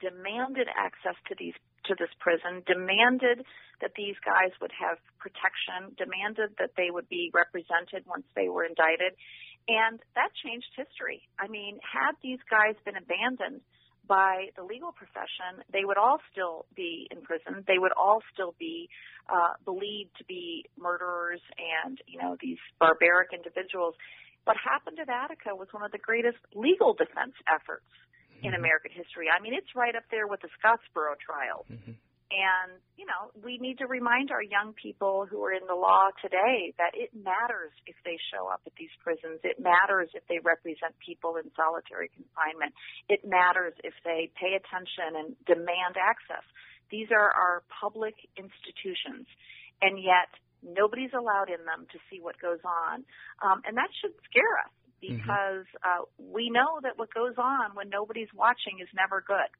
[0.00, 1.54] demanded access to these
[1.86, 3.44] to this prison, demanded
[3.80, 8.64] that these guys would have protection, demanded that they would be represented once they were
[8.64, 9.12] indicted,
[9.68, 11.22] and that changed history.
[11.38, 13.60] I mean, had these guys been abandoned
[14.06, 17.64] by the legal profession, they would all still be in prison.
[17.66, 18.88] They would all still be
[19.28, 23.94] uh, believed to be murderers and, you know, these barbaric individuals.
[24.44, 27.88] What happened at Attica was one of the greatest legal defense efforts
[28.42, 28.60] in mm-hmm.
[28.60, 29.26] American history.
[29.30, 31.66] I mean, it's right up there with the Scottsboro trial.
[31.70, 31.92] Mm-hmm.
[32.34, 36.10] And, you know, we need to remind our young people who are in the law
[36.18, 39.38] today that it matters if they show up at these prisons.
[39.46, 42.74] It matters if they represent people in solitary confinement.
[43.06, 46.42] It matters if they pay attention and demand access.
[46.90, 49.30] These are our public institutions.
[49.78, 50.32] And yet,
[50.64, 53.06] nobody's allowed in them to see what goes on.
[53.46, 54.74] Um, and that should scare us.
[55.08, 56.02] Because mm-hmm.
[56.02, 59.50] uh, we know that what goes on when nobody's watching is never good.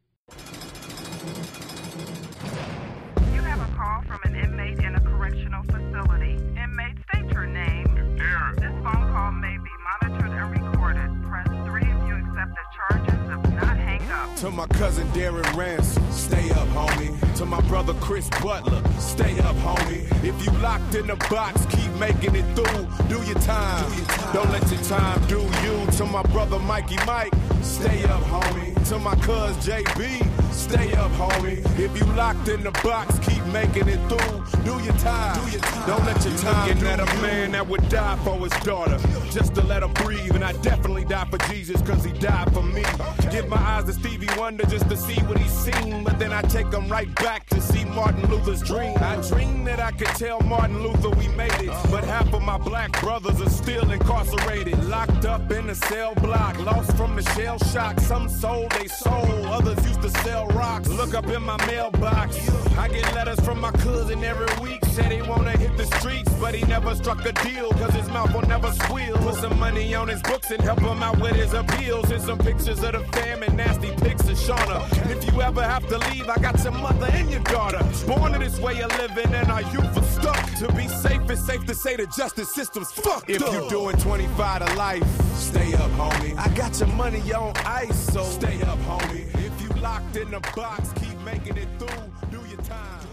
[3.34, 6.34] You have a call from an inmate in a correctional facility.
[6.56, 7.94] Inmate, state your name.
[8.18, 8.54] Aaron.
[8.56, 11.10] This phone call may be monitored and recorded.
[11.28, 13.14] Press 3 if you accept the charges.
[13.14, 14.36] If not, hang up.
[14.36, 17.33] To my cousin Darren Ransom, stay up, homie.
[17.36, 20.04] To my brother Chris Butler, stay up, homie.
[20.22, 22.86] If you locked in the box, keep making it through.
[23.08, 23.90] Do your time.
[23.90, 24.34] Do your time.
[24.34, 25.86] Don't let your time do you.
[25.98, 28.88] To my brother Mikey Mike, stay up, homie.
[28.88, 31.58] To my cuz JB, Stay up, homie.
[31.78, 34.44] If you locked in the box, keep making it through.
[34.64, 35.44] Do your time.
[35.44, 35.86] Do your time.
[35.88, 36.68] Don't let your time.
[36.68, 38.98] Looking at a man that would die for his daughter,
[39.30, 40.34] just to let her breathe.
[40.34, 42.84] And I definitely die for Jesus, cause he died for me.
[43.30, 46.04] Give my eyes to Stevie Wonder just to see what he's seen.
[46.04, 48.94] But then I take them right back back to see Martin Luther's dream.
[48.98, 52.58] I dreamed that I could tell Martin Luther we made it, but half of my
[52.58, 57.58] black brothers are still incarcerated, locked up in a cell block, lost from the shell
[57.72, 57.98] shock.
[58.00, 60.88] Some sold they soul, others used to sell rocks.
[60.88, 62.36] Look up in my mailbox,
[62.76, 64.84] I get letters from my cousin every week.
[64.84, 68.34] Said he wanna hit the streets, but he never struck a deal, cause his mouth
[68.34, 69.16] will never squeal.
[69.16, 72.10] Put some money on his books and help him out with his appeals.
[72.10, 74.78] And some pictures of the fam and nasty pics of Shauna.
[75.10, 77.78] If you ever have to leave, I got your mother and your daughter.
[78.06, 80.58] Born to this way of living, and our youth are stuck.
[80.58, 84.66] To be safe, it's safe to say the justice system's fucked If you doing 25
[84.66, 85.04] to life,
[85.36, 86.36] stay up, homie.
[86.38, 89.26] I got your money on ice, so stay up, homie.
[89.44, 92.30] If you locked in the box, keep making it through.
[92.30, 93.06] Do your time.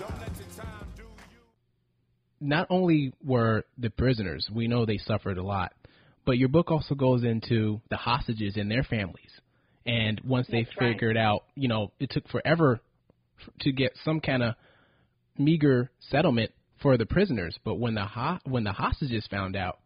[0.00, 1.38] Don't let your time do you.
[2.40, 5.72] not only were the prisoners, we know they suffered a lot,
[6.24, 9.30] but your book also goes into the hostages and their families.
[9.86, 10.92] And once they That's right.
[10.94, 12.80] figured out, you know, it took forever f-
[13.60, 14.54] to get some kind of
[15.38, 19.78] meager settlement for the prisoners, but when the ho- when the hostages found out,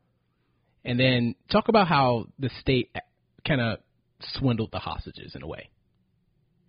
[0.85, 2.95] and then talk about how the state
[3.47, 3.79] kind of
[4.39, 5.71] swindled the hostages in a way.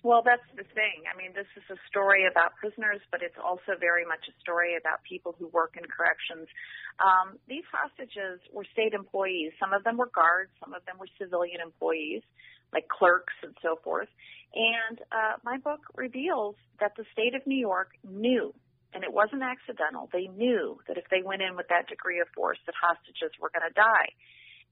[0.03, 1.05] Well, that's the thing.
[1.05, 4.73] I mean, this is a story about prisoners, but it's also very much a story
[4.73, 6.49] about people who work in corrections.
[6.97, 9.53] Um, these hostages were state employees.
[9.61, 12.25] Some of them were guards, some of them were civilian employees,
[12.73, 14.09] like clerks and so forth.
[14.53, 18.53] And uh, my book reveals that the state of New York knew,
[18.93, 22.27] and it wasn't accidental, they knew that if they went in with that degree of
[22.35, 24.11] force, that hostages were going to die.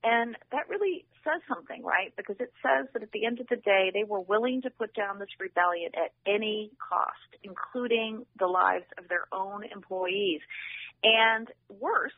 [0.02, 2.12] And that really says something, right?
[2.16, 4.94] Because it says that at the end of the day, they were willing to put
[4.94, 10.40] down this rebellion at any cost, including the lives of their own employees.
[11.04, 12.16] And worse,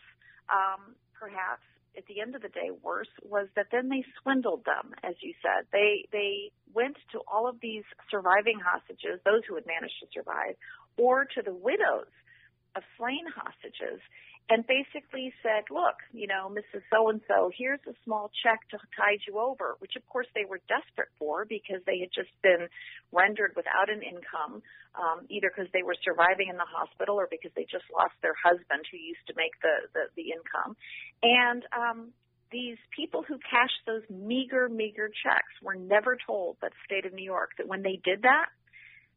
[0.50, 1.62] um, perhaps
[1.96, 5.34] at the end of the day, worse was that then they swindled them, as you
[5.42, 5.66] said.
[5.72, 10.56] They they went to all of these surviving hostages, those who had managed to survive,
[10.96, 12.10] or to the widows
[12.74, 14.00] of slain hostages
[14.50, 16.82] and basically said, look, you know, Mrs.
[16.92, 20.44] So and so, here's a small check to tide you over, which of course they
[20.44, 22.68] were desperate for because they had just been
[23.12, 24.62] rendered without an income,
[24.98, 28.36] um, either because they were surviving in the hospital or because they just lost their
[28.36, 30.76] husband who used to make the, the, the income.
[31.22, 32.12] And, um,
[32.52, 37.14] these people who cashed those meager, meager checks were never told by the state of
[37.14, 38.52] New York that when they did that,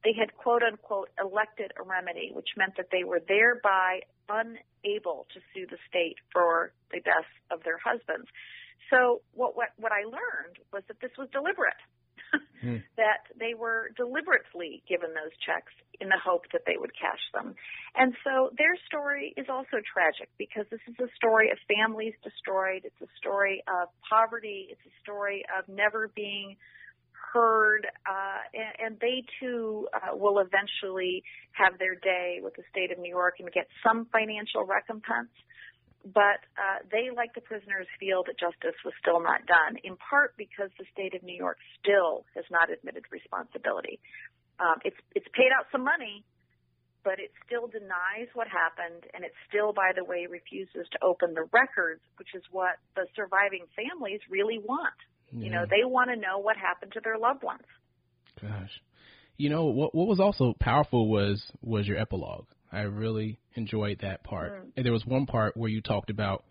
[0.05, 5.39] they had quote unquote elected a remedy, which meant that they were thereby unable to
[5.53, 8.27] sue the state for the deaths of their husbands.
[8.89, 11.79] So what what, what I learned was that this was deliberate.
[12.63, 12.81] Hmm.
[12.95, 17.53] that they were deliberately given those checks in the hope that they would cash them.
[17.93, 22.87] And so their story is also tragic because this is a story of families destroyed.
[22.87, 24.71] It's a story of poverty.
[24.71, 26.55] It's a story of never being
[27.35, 31.19] heard, uh, and, and they too uh, will eventually
[31.51, 35.35] have their day with the state of New York and get some financial recompense.
[36.05, 40.37] But uh, they, like the prisoners, feel that justice was still not done, in part
[40.37, 43.99] because the state of New York still has not admitted responsibility.
[44.61, 46.23] Um, it's it's paid out some money,
[47.03, 51.33] but it still denies what happened, and it still, by the way, refuses to open
[51.33, 54.99] the records, which is what the surviving families really want.
[55.31, 57.63] You know, they want to know what happened to their loved ones.
[58.41, 58.81] Gosh,
[59.37, 59.93] you know what?
[59.93, 62.45] What was also powerful was was your epilogue.
[62.71, 64.53] I really enjoyed that part.
[64.53, 64.71] Mm.
[64.77, 66.43] And there was one part where you talked about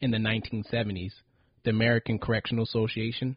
[0.00, 1.12] in the 1970s,
[1.64, 3.36] the American Correctional Association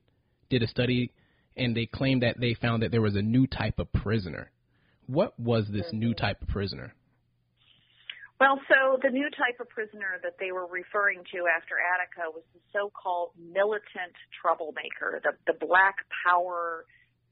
[0.49, 1.11] did a study,
[1.57, 4.51] and they claimed that they found that there was a new type of prisoner.
[5.07, 6.25] What was this new mm-hmm.
[6.25, 6.93] type of prisoner?
[8.43, 12.43] Well, so the new type of prisoner that they were referring to after Attica was
[12.51, 16.83] the so-called militant troublemaker, the the black power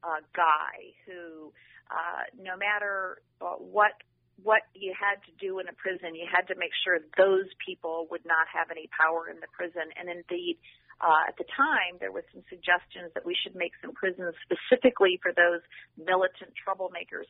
[0.07, 1.51] uh, guy who,
[1.91, 3.91] uh, no matter uh, what
[4.39, 8.07] what you had to do in a prison, you had to make sure those people
[8.07, 9.91] would not have any power in the prison.
[9.99, 10.63] And indeed,
[11.01, 15.17] uh, at the time, there was some suggestions that we should make some prisons specifically
[15.21, 15.65] for those
[15.97, 17.25] militant troublemakers.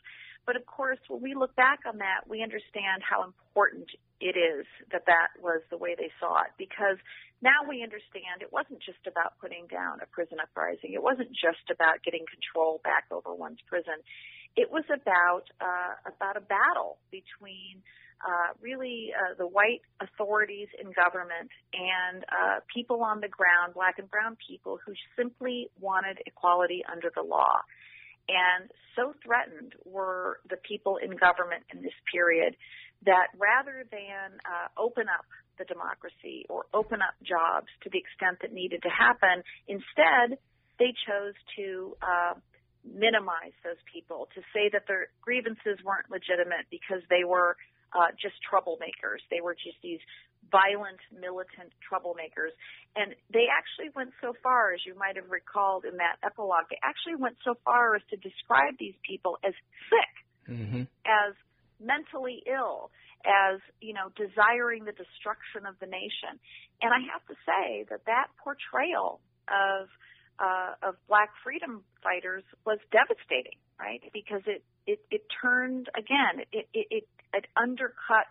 [0.45, 3.88] But of course, when we look back on that, we understand how important
[4.19, 6.97] it is that that was the way they saw it because
[7.41, 10.93] now we understand it wasn't just about putting down a prison uprising.
[10.93, 13.97] It wasn't just about getting control back over one's prison.
[14.57, 17.82] It was about uh, about a battle between
[18.26, 23.97] uh, really uh, the white authorities in government and uh, people on the ground, black
[23.97, 27.61] and brown people, who simply wanted equality under the law.
[28.30, 32.55] And so threatened were the people in government in this period
[33.05, 35.26] that rather than uh, open up
[35.57, 40.38] the democracy or open up jobs to the extent that needed to happen, instead
[40.78, 42.34] they chose to uh,
[42.86, 47.57] minimize those people, to say that their grievances weren't legitimate because they were
[47.93, 49.19] uh, just troublemakers.
[49.29, 49.99] They were just these
[50.49, 52.51] violent, militant troublemakers.
[52.95, 56.79] And they actually went so far, as you might have recalled in that epilogue, they
[56.83, 59.53] actually went so far as to describe these people as
[59.89, 60.13] sick,
[60.47, 61.33] hmm as
[61.81, 62.91] mentally ill,
[63.25, 66.37] as, you know, desiring the destruction of the nation.
[66.81, 69.19] And I have to say that that portrayal
[69.49, 69.89] of
[70.39, 74.01] uh, of black freedom fighters was devastating, right?
[74.13, 78.29] Because it it, it turned again, it, it it it undercut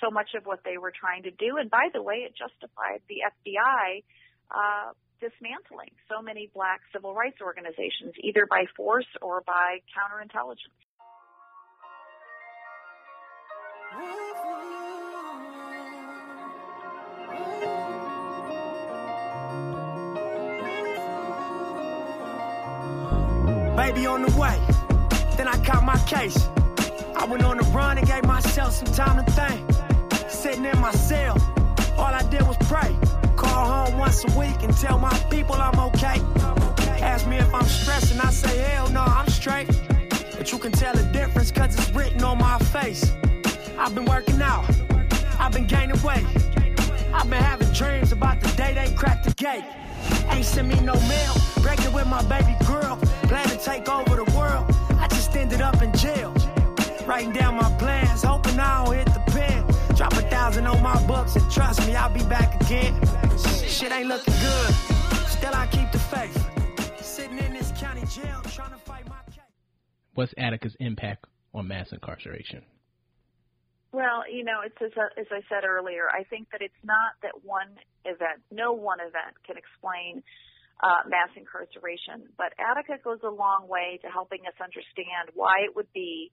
[0.00, 3.00] so much of what they were trying to do, and by the way, it justified
[3.08, 4.02] the FBI
[4.50, 10.76] uh, dismantling so many black civil rights organizations, either by force or by counterintelligence.
[23.76, 24.58] Baby on the way.
[25.36, 26.48] Then I caught my case.
[27.26, 29.60] I went on the run and gave myself some time to think.
[30.30, 31.34] Sitting in my cell,
[31.98, 32.96] all I did was pray.
[33.34, 36.20] Call home once a week and tell my people I'm okay.
[37.02, 39.66] Ask me if I'm stressing, I say hell no, I'm straight.
[40.38, 43.12] But you can tell the difference cause it's written on my face.
[43.76, 44.64] I've been working out,
[45.40, 46.26] I've been gaining weight.
[47.12, 49.64] I've been having dreams about the day they crack the gate.
[50.30, 52.96] Ain't send me no mail, breaking with my baby girl.
[53.24, 54.72] Plan to take over the world.
[55.00, 56.32] I just ended up in jail.
[57.06, 59.96] Writing down my plans, hoping I don't hit the pen.
[59.96, 63.00] Drop a thousand on my books and trust me, I'll be back again.
[63.38, 64.74] Shit ain't looking good.
[65.28, 66.36] Still, I keep the faith.
[67.00, 69.44] Sitting in this county jail, trying to fight my case.
[70.14, 72.62] What's Attica's impact on mass incarceration?
[73.92, 76.10] Well, you know, it's as, as I said earlier.
[76.10, 77.70] I think that it's not that one
[78.04, 80.24] event, no one event, can explain
[80.82, 82.28] uh, mass incarceration.
[82.36, 86.32] But Attica goes a long way to helping us understand why it would be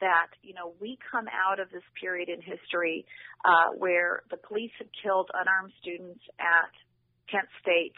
[0.00, 3.06] that you know we come out of this period in history
[3.44, 6.72] uh, where the police have killed unarmed students at
[7.30, 7.94] Kent State.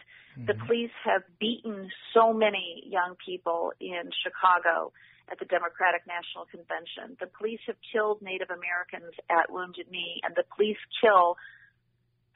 [0.46, 4.92] The police have beaten so many young people in Chicago
[5.30, 7.16] at the Democratic National Convention.
[7.20, 11.36] The police have killed Native Americans at Wounded Knee, and the police kill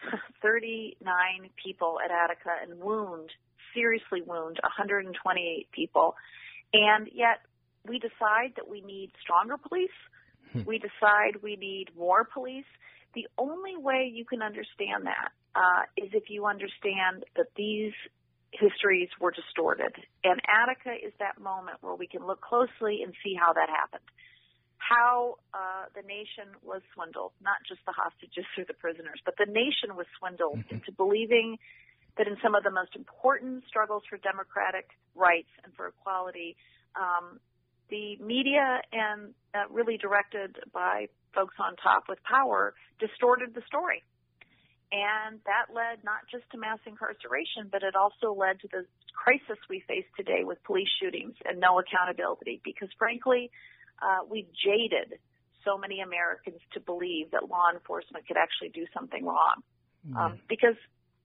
[0.42, 0.98] 39
[1.56, 3.30] people at Attica and wound,
[3.74, 5.14] seriously wound 128
[5.72, 6.14] people.
[6.72, 7.42] And yet
[7.86, 9.90] we decide that we need stronger police.
[10.66, 12.68] We decide we need more police.
[13.14, 17.92] The only way you can understand that uh, is if you understand that these
[18.52, 19.94] histories were distorted.
[20.22, 24.06] And Attica is that moment where we can look closely and see how that happened.
[24.78, 29.46] How uh, the nation was swindled, not just the hostages or the prisoners, but the
[29.50, 31.58] nation was swindled into believing
[32.16, 36.54] that in some of the most important struggles for democratic rights and for equality,
[36.94, 37.40] um,
[37.90, 44.02] the media and uh, really directed by folks on top with power distorted the story.
[44.92, 49.58] And that led not just to mass incarceration, but it also led to the crisis
[49.68, 52.60] we face today with police shootings and no accountability.
[52.62, 53.50] Because frankly,
[54.00, 55.18] uh, we've jaded
[55.64, 59.64] so many Americans to believe that law enforcement could actually do something wrong.
[60.16, 60.76] Um, because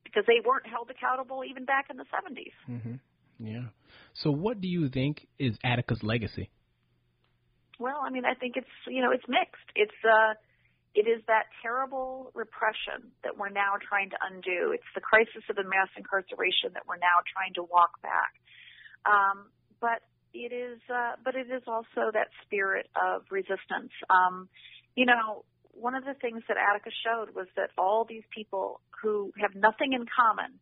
[0.05, 2.55] because they weren't held accountable even back in the 70s.
[2.65, 2.95] hmm
[3.37, 3.67] Yeah.
[4.13, 6.49] So, what do you think is Attica's legacy?
[7.79, 9.69] Well, I mean, I think it's you know it's mixed.
[9.75, 10.33] It's uh,
[10.95, 14.73] it is that terrible repression that we're now trying to undo.
[14.73, 18.33] It's the crisis of the mass incarceration that we're now trying to walk back.
[19.05, 19.47] Um,
[19.79, 20.01] but
[20.33, 23.93] it is, uh, but it is also that spirit of resistance.
[24.09, 24.49] Um,
[24.95, 29.31] you know, one of the things that Attica showed was that all these people who
[29.37, 30.59] have nothing in common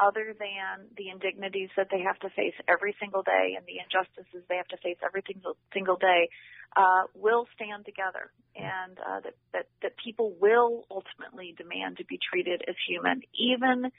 [0.00, 4.46] other than the indignities that they have to face every single day and the injustices
[4.48, 6.30] they have to face every single single day
[6.76, 12.18] uh, will stand together, and uh, that, that that people will ultimately demand to be
[12.18, 13.90] treated as human, even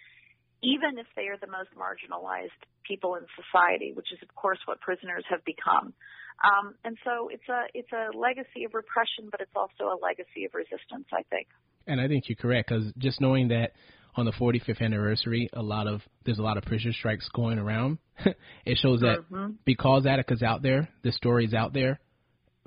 [0.62, 4.80] even if they are the most marginalized people in society, which is of course what
[4.82, 5.94] prisoners have become.
[6.40, 10.46] Um, and so it's a it's a legacy of repression, but it's also a legacy
[10.46, 11.08] of resistance.
[11.12, 11.48] I think.
[11.88, 13.74] And I think you're correct because just knowing that
[14.16, 17.98] on the 45th anniversary, a lot of there's a lot of prison strikes going around.
[18.66, 19.56] it shows that Mhm.
[19.66, 22.00] because Attica's out there, the story's out there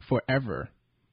[0.08, 0.68] forever.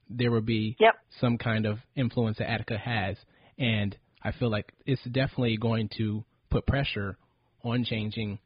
[0.09, 0.95] There will be Yep.
[1.19, 3.17] some kind of influence that Attica has,
[3.57, 7.17] and I feel like it's definitely going to put pressure
[7.63, 8.39] on changing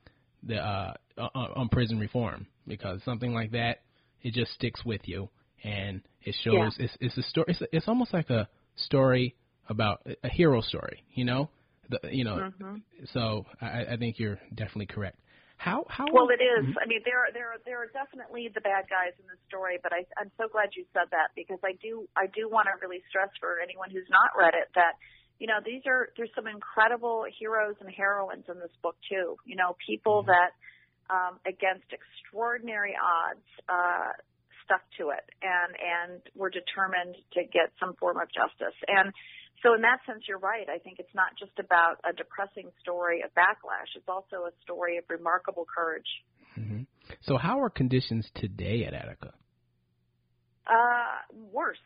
[0.44, 3.82] the uh, on, on prison reform because something like that
[4.22, 5.30] it just sticks with you
[5.64, 6.86] and it shows Yeah.
[6.86, 9.36] it's it's a story it's it's almost like a story
[9.70, 11.50] about a hero story you know
[12.02, 12.82] the, you know Mhm.
[13.14, 15.20] so I, I think you're definitely correct
[15.58, 16.66] How how Well, it is.
[16.76, 19.80] I mean, there are there are there are definitely the bad guys in this story,
[19.82, 22.76] but I, I'm so glad you said that because I do I do want to
[22.84, 25.00] really stress for anyone who's not read it that
[25.40, 29.38] you know these are there's some incredible heroes and heroines in this book too.
[29.46, 30.52] You know, people that
[31.08, 34.12] um, against extraordinary odds uh,
[34.66, 39.12] stuck to it and and were determined to get some form of justice and
[39.62, 40.68] so in that sense, you're right.
[40.68, 43.92] I think it's not just about a depressing story of backlash.
[43.96, 46.10] It's also a story of remarkable courage.
[46.56, 46.84] hmm
[47.22, 49.34] So how are conditions today at Attica?
[50.66, 51.78] Uh, worse.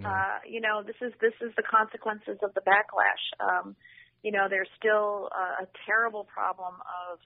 [0.00, 3.20] Uh, you know, this is this is the consequences of the backlash.
[3.36, 3.76] Um,
[4.24, 7.20] you know, there's still a, a terrible problem of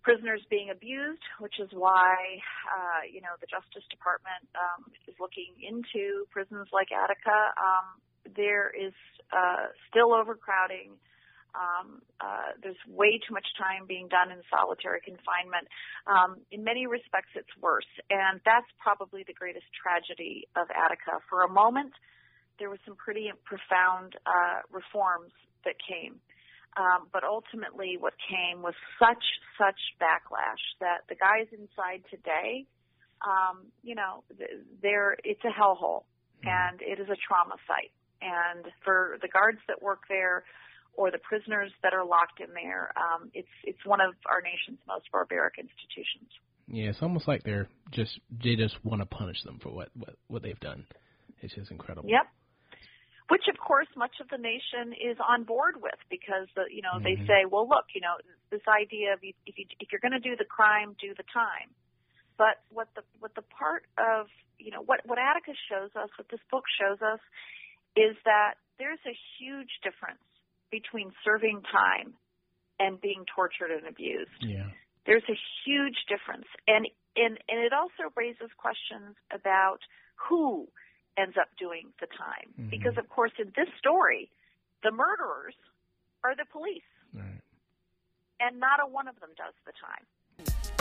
[0.00, 2.16] prisoners being abused, which is why
[2.72, 7.36] uh, you know the Justice Department um, is looking into prisons like Attica.
[7.60, 8.00] Um,
[8.36, 8.92] there is
[9.32, 10.96] uh, still overcrowding.
[11.56, 15.66] Um, uh, there's way too much time being done in solitary confinement.
[16.06, 21.24] Um, in many respects, it's worse, and that's probably the greatest tragedy of Attica.
[21.28, 21.92] For a moment,
[22.58, 25.32] there was some pretty profound uh, reforms
[25.64, 26.20] that came.
[26.76, 29.24] Um, but ultimately, what came was such
[29.56, 32.66] such backlash that the guys inside today,
[33.24, 34.22] um, you know,
[34.82, 36.04] they're it's a hellhole,
[36.44, 37.90] and it is a trauma site.
[38.20, 40.44] And for the guards that work there,
[40.98, 44.78] or the prisoners that are locked in there, um, it's it's one of our nation's
[44.86, 46.26] most barbaric institutions.
[46.66, 50.18] Yeah, it's almost like they're just they just want to punish them for what what
[50.26, 50.84] what they've done.
[51.40, 52.10] It's just incredible.
[52.10, 52.26] Yep.
[53.30, 56.98] Which of course much of the nation is on board with because the you know
[56.98, 57.04] Mhm.
[57.04, 58.18] they say, well look, you know
[58.50, 61.70] this idea of if you, if you're going to do the crime, do the time.
[62.36, 64.26] But what the what the part of
[64.58, 67.20] you know what what Attica's shows us, what this book shows us,
[67.98, 70.22] is that there's a huge difference
[70.70, 72.14] between serving time
[72.78, 74.38] and being tortured and abused.
[74.40, 74.70] Yeah.
[75.06, 76.86] There's a huge difference, and
[77.16, 79.80] and and it also raises questions about
[80.28, 80.68] who
[81.16, 82.70] ends up doing the time, Mhm.
[82.70, 84.30] because of course in this story,
[84.84, 85.56] the murderers
[86.22, 87.40] are the police, Right.
[88.38, 90.06] and not a one of them does the time.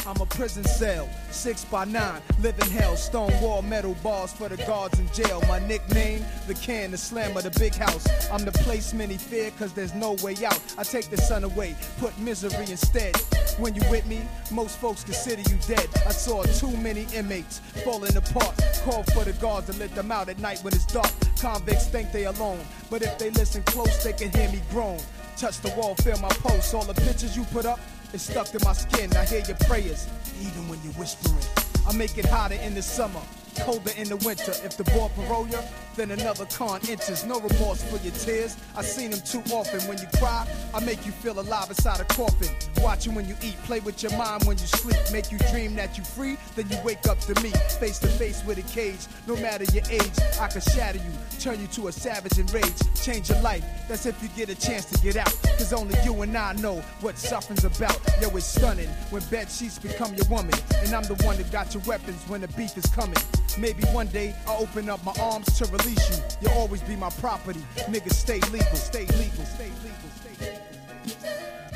[0.07, 4.55] I'm a prison cell, six by nine, living hell, stone wall, metal bars for the
[4.55, 5.43] guards in jail.
[5.49, 8.07] My nickname, the can, the slammer, the big house.
[8.31, 10.61] I'm the place many fear, cause there's no way out.
[10.77, 13.17] I take the sun away, put misery instead.
[13.59, 15.89] When you with me, most folks consider you dead.
[16.05, 18.55] I saw too many inmates falling apart.
[18.85, 21.11] Call for the guards to let them out at night when it's dark.
[21.37, 24.99] Convicts think they alone, but if they listen close, they can hear me groan.
[25.35, 26.73] Touch the wall, feel my pulse.
[26.73, 27.79] All the pictures you put up,
[28.13, 29.15] it's stuck to my skin.
[29.15, 30.07] I hear your prayers,
[30.41, 31.43] even when you're whispering.
[31.87, 33.21] I make it hotter in the summer,
[33.59, 34.51] colder in the winter.
[34.63, 35.59] If the parole you,
[35.97, 37.25] then another con enters.
[37.25, 38.55] No remorse for your tears.
[38.75, 39.81] I seen them too often.
[39.87, 42.49] When you cry, I make you feel alive inside a coffin.
[42.81, 44.97] Watching when you eat, play with your mind when you sleep.
[45.11, 48.43] Make you dream that you free, then you wake up to me, face to face
[48.45, 48.99] with a cage.
[49.25, 52.79] No matter your age, I can shatter you, turn you to a savage in rage,
[53.03, 53.63] change your life.
[53.87, 55.33] That's if you get a chance to get out.
[55.57, 57.99] Cause only you and I know what suffering's about.
[58.21, 60.53] Yo, it's stunning when bed sheets become your woman.
[60.83, 63.17] And I'm the one that got your weapons when the beef is coming.
[63.57, 66.17] Maybe one day I'll open up my arms to release you.
[66.41, 67.63] You'll always be my property.
[67.89, 71.67] Niggas stay legal, stay legal, stay legal, stay legal.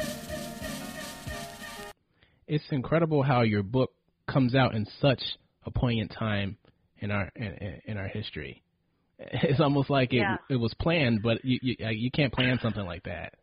[2.47, 3.91] It's incredible how your book
[4.27, 5.21] comes out in such
[5.65, 6.57] a poignant time
[6.99, 8.61] in our in, in- in our history.
[9.19, 10.37] It's almost like it Yeah.
[10.49, 13.33] it was planned, but you you, uh, you can't plan something like that.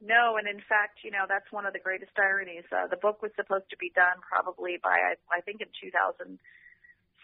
[0.00, 2.64] No, and in fact, you know, that's one of the greatest ironies.
[2.72, 5.68] Uh, the book was supposed to be done probably by, I, I think, in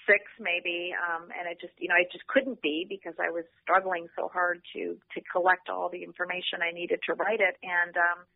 [0.07, 3.44] 2006 maybe, um, and it just, you know, it just couldn't be because I was
[3.62, 7.57] struggling so hard to to collect all the information I needed to write it.
[7.62, 8.26] And, um,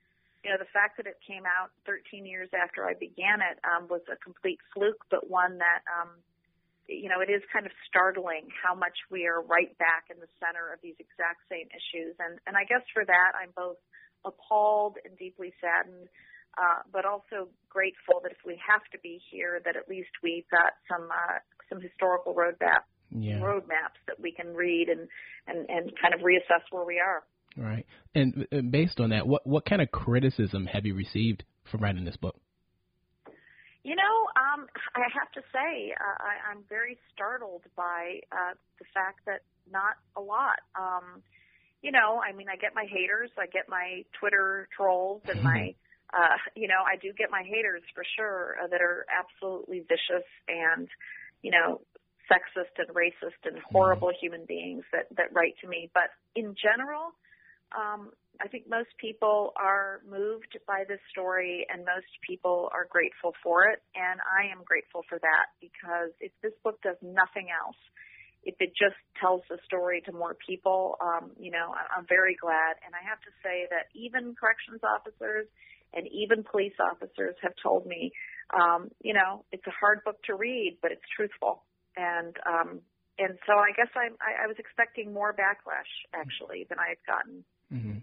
[0.44, 3.88] you know, the fact that it came out 13 years after I began it um,
[3.90, 6.14] was a complete fluke, but one that, um,
[6.86, 10.30] you know, it is kind of startling how much we are right back in the
[10.38, 12.14] center of these exact same issues.
[12.22, 13.78] And and I guess for that, I'm both
[14.24, 16.08] appalled and deeply saddened,
[16.58, 20.48] uh, but also grateful that if we have to be here, that at least we've
[20.50, 21.38] got some uh,
[21.68, 23.38] some historical roadmap Yeah.
[23.40, 25.08] roadmaps that we can read and,
[25.46, 27.22] and and kind of reassess where we are.
[27.56, 27.86] Right.
[28.14, 32.04] And uh, based on that, what what kind of criticism have you received from writing
[32.04, 32.36] this book?
[33.82, 38.84] You know, um, I have to say, uh, I, I'm very startled by uh, the
[38.92, 40.58] fact that not a lot.
[40.74, 41.22] Um,
[41.82, 45.76] you know, I mean, I get my haters, I get my Twitter trolls, and my,
[46.14, 50.26] uh, you know, I do get my haters for sure uh, that are absolutely vicious
[50.48, 50.88] and,
[51.42, 51.80] you know,
[52.30, 55.90] sexist and racist and horrible human beings that that write to me.
[55.94, 57.14] But in general,
[57.74, 63.32] um, I think most people are moved by this story, and most people are grateful
[63.42, 63.82] for it.
[63.94, 67.78] And I am grateful for that because if this book does nothing else,
[68.44, 72.78] if it just tells the story to more people, um, you know, I'm very glad.
[72.86, 75.50] And I have to say that even corrections officers
[75.96, 78.12] and even police officers have told me,
[78.54, 81.64] um, you know, it's a hard book to read, but it's truthful.
[81.96, 82.80] And um,
[83.18, 86.98] and so I guess I, I, I was expecting more backlash actually than I had
[87.06, 87.44] gotten.
[87.70, 87.98] hmm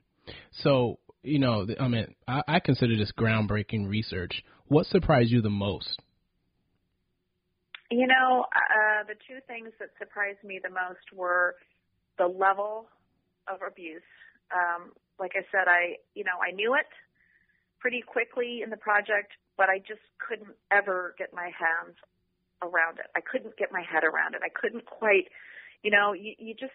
[0.63, 4.43] So, you know, I mean, I, I consider this groundbreaking research.
[4.67, 5.99] What surprised you the most?
[7.91, 11.55] You know, uh, the two things that surprised me the most were
[12.17, 12.87] the level
[13.47, 14.01] of abuse.
[14.51, 16.87] Um, like I said, I you know I knew it
[17.83, 21.99] pretty quickly in the project, but I just couldn't ever get my hands
[22.63, 23.11] around it.
[23.11, 24.41] I couldn't get my head around it.
[24.41, 25.27] I couldn't quite,
[25.83, 26.71] you know, you, you just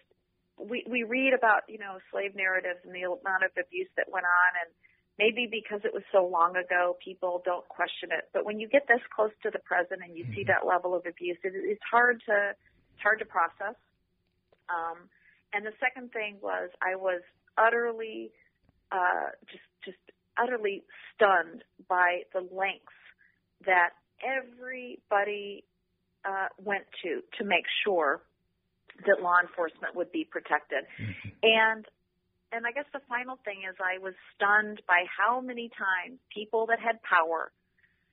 [0.60, 4.28] we we read about you know slave narratives and the amount of abuse that went
[4.28, 4.70] on and
[5.16, 8.28] maybe because it was so long ago, people don't question it.
[8.36, 11.08] But when you get this close to the present and you see that level of
[11.08, 13.80] abuse, it, it's hard to it's hard to process.
[14.68, 15.08] Um,
[15.56, 17.24] and the second thing was I was
[17.56, 18.28] utterly
[18.92, 20.04] uh, just just
[20.40, 20.84] utterly
[21.14, 22.98] stunned by the lengths
[23.66, 23.90] that
[24.22, 25.64] everybody
[26.24, 28.22] uh, went to to make sure
[29.06, 30.84] that law enforcement would be protected.
[31.42, 31.84] And
[32.50, 36.66] and I guess the final thing is I was stunned by how many times people
[36.72, 37.52] that had power,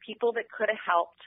[0.06, 1.24] people that could have helped,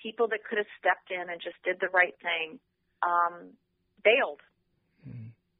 [0.00, 2.60] people that could have stepped in and just did the right thing,
[3.02, 3.58] um,
[4.04, 4.40] bailed.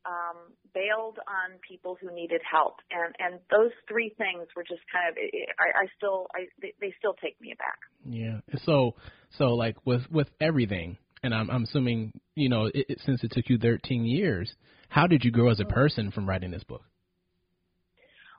[0.07, 5.09] Um, bailed on people who needed help, and and those three things were just kind
[5.09, 5.16] of
[5.59, 7.78] I, I still I they, they still take me aback.
[8.05, 8.40] Yeah.
[8.64, 8.96] So,
[9.38, 13.32] so like with with everything, and I'm I'm assuming you know it, it, since it
[13.32, 14.55] took you 13 years,
[14.88, 16.82] how did you grow as a person from writing this book?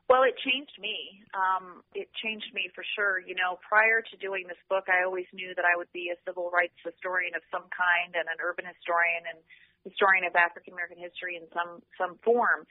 [0.05, 1.25] Well, it changed me.
[1.33, 3.17] Um, it changed me for sure.
[3.17, 6.17] You know, prior to doing this book, I always knew that I would be a
[6.29, 9.41] civil rights historian of some kind and an urban historian and
[9.85, 12.65] historian of African American history in some some form.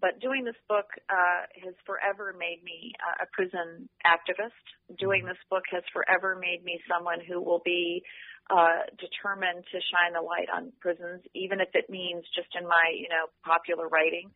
[0.00, 4.64] But doing this book uh, has forever made me uh, a prison activist.
[4.96, 8.00] Doing this book has forever made me someone who will be
[8.48, 12.96] uh, determined to shine the light on prisons, even if it means just in my,
[12.96, 14.32] you know, popular writing.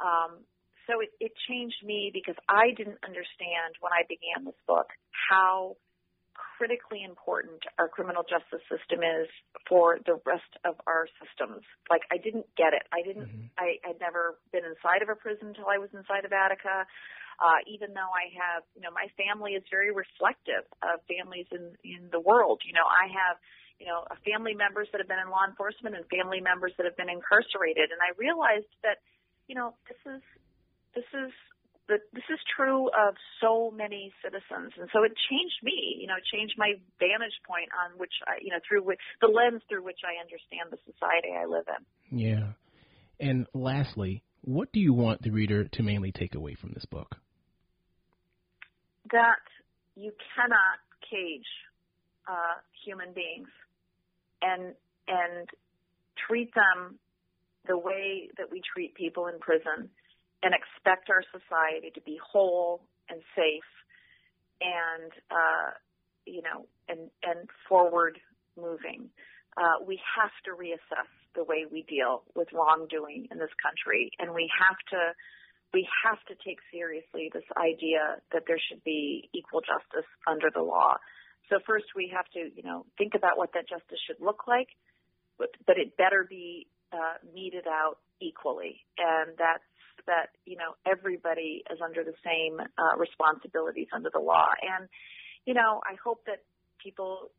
[0.00, 0.48] Um,
[0.88, 4.88] so it, it changed me because I didn't understand when I began this book
[5.28, 5.76] how
[6.62, 9.26] critically important our criminal justice system is
[9.66, 11.66] for the rest of our systems.
[11.90, 12.86] Like I didn't get it.
[12.94, 13.26] I didn't.
[13.26, 13.58] Mm-hmm.
[13.58, 16.86] I had never been inside of a prison until I was inside of Attica.
[17.42, 21.74] Uh, even though I have, you know, my family is very reflective of families in
[21.82, 22.62] in the world.
[22.62, 23.42] You know, I have,
[23.82, 26.94] you know, family members that have been in law enforcement and family members that have
[26.94, 29.02] been incarcerated, and I realized that,
[29.50, 30.22] you know, this is
[30.94, 31.34] this is
[31.88, 35.98] the, this is true of so many citizens, and so it changed me.
[36.00, 39.26] You know, it changed my vantage point on which I, you know, through which the
[39.26, 41.82] lens through which I understand the society I live in.
[42.18, 42.52] Yeah,
[43.18, 47.16] and lastly, what do you want the reader to mainly take away from this book?
[49.10, 49.42] That
[49.96, 50.78] you cannot
[51.10, 51.50] cage
[52.28, 53.48] uh, human beings
[54.40, 54.74] and
[55.08, 55.48] and
[56.28, 56.98] treat them
[57.66, 59.90] the way that we treat people in prison
[60.42, 63.70] and expect our society to be whole and safe
[64.60, 65.70] and uh,
[66.26, 68.18] you know and and forward
[68.56, 69.10] moving.
[69.56, 74.32] Uh, we have to reassess the way we deal with wrongdoing in this country, and
[74.32, 75.12] we have to
[75.74, 80.62] we have to take seriously this idea that there should be equal justice under the
[80.62, 80.96] law.
[81.50, 84.68] So first, we have to you know think about what that justice should look like,
[85.38, 89.64] but, but it better be uh, meted out equally, and that's
[90.06, 94.48] that you know everybody is under the same uh, responsibilities under the law.
[94.60, 94.88] And
[95.46, 96.42] you know, I hope that
[96.82, 97.30] people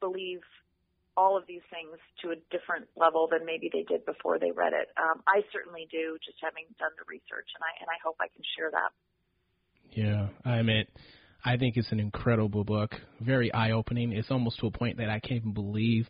[0.00, 0.40] believe
[1.16, 4.72] all of these things to a different level than maybe they did before they read
[4.74, 4.88] it.
[5.00, 8.28] Um, I certainly do, just having done the research, and I and I hope I
[8.28, 8.92] can share that.
[9.92, 10.84] Yeah, I mean,
[11.44, 14.12] I think it's an incredible book, very eye opening.
[14.12, 16.08] It's almost to a point that I can't even believe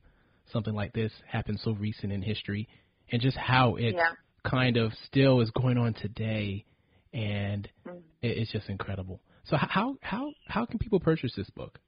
[0.53, 2.68] something like this happened so recent in history,
[3.12, 4.14] and just how it yeah
[4.49, 6.64] kind of still is going on today,
[7.12, 7.99] and mm-hmm.
[8.22, 9.20] it's just incredible.
[9.44, 11.78] So how how how can people purchase this book?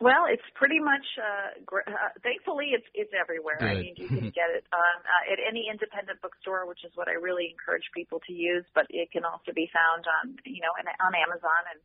[0.00, 1.06] Well, it's pretty much.
[1.16, 3.56] Uh, gr- uh, thankfully, it's it's everywhere.
[3.60, 3.70] Good.
[3.70, 7.06] I mean, you can get it on uh, at any independent bookstore, which is what
[7.08, 8.64] I really encourage people to use.
[8.74, 11.80] But it can also be found on you know on Amazon and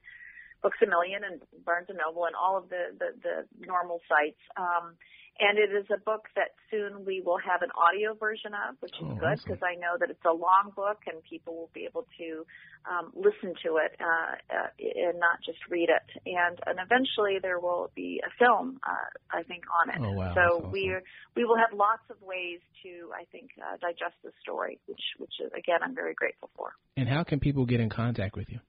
[0.61, 4.41] Books a Million and Barnes and Noble and all of the the, the normal sites.
[4.57, 4.97] Um,
[5.39, 8.93] and it is a book that soon we will have an audio version of, which
[8.99, 11.85] is Oh, good because I know that it's a long book and people will be
[11.87, 12.45] able to
[12.89, 16.07] um, listen to it uh, uh, and not just read it.
[16.25, 19.99] And and eventually there will be a film, uh, I think, on it.
[20.03, 20.33] Oh, wow.
[20.35, 20.71] So awesome.
[20.71, 20.95] we
[21.35, 25.33] we will have lots of ways to, I think, uh, digest the story, which which
[25.39, 26.75] is, again I'm very grateful for.
[26.97, 28.59] And how can people get in contact with you?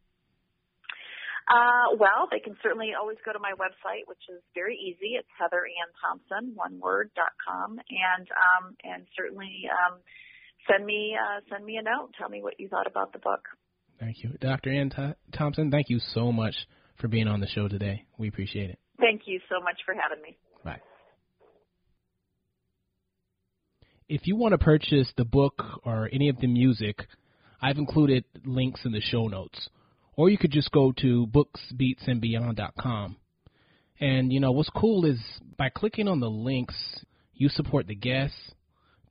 [1.49, 5.17] Uh, well, they can certainly always go to my website, which is very easy.
[5.19, 9.99] It's Heather Ann Thompson, one word dot com, and um, and certainly um,
[10.71, 12.11] send me uh, send me a note.
[12.19, 13.49] Tell me what you thought about the book.
[13.99, 14.31] Thank you.
[14.41, 14.71] Dr.
[14.71, 16.55] Ann Th- Thompson, thank you so much
[17.01, 18.07] for being on the show today.
[18.17, 18.79] We appreciate it.
[18.99, 20.39] Thank you so much for having me.
[20.65, 20.81] Bye.
[24.09, 27.07] If you want to purchase the book or any of the music,
[27.61, 29.69] I've included links in the show notes.
[30.17, 33.17] Or you could just go to booksbeatsandbeyond.com.
[34.01, 35.21] And you know what's cool is
[35.57, 36.75] by clicking on the links,
[37.35, 38.37] you support the guests,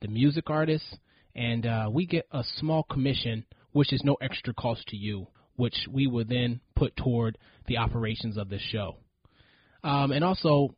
[0.00, 0.96] the music artists,
[1.34, 5.86] and uh, we get a small commission, which is no extra cost to you, which
[5.90, 8.96] we will then put toward the operations of this show.
[9.84, 10.74] Um, and also,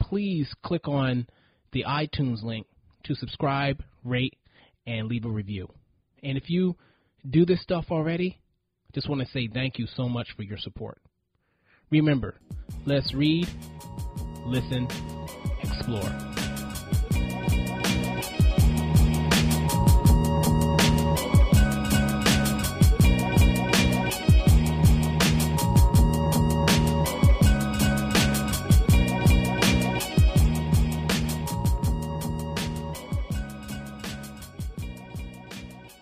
[0.00, 1.26] please click on
[1.72, 2.66] the iTunes link
[3.04, 4.36] to subscribe, rate,
[4.86, 5.68] and leave a review.
[6.22, 6.76] And if you
[7.28, 8.40] do this stuff already,
[8.92, 10.98] just want to say thank you so much for your support.
[11.90, 12.36] Remember,
[12.86, 13.48] let's read,
[14.46, 14.88] listen,
[15.62, 16.37] explore.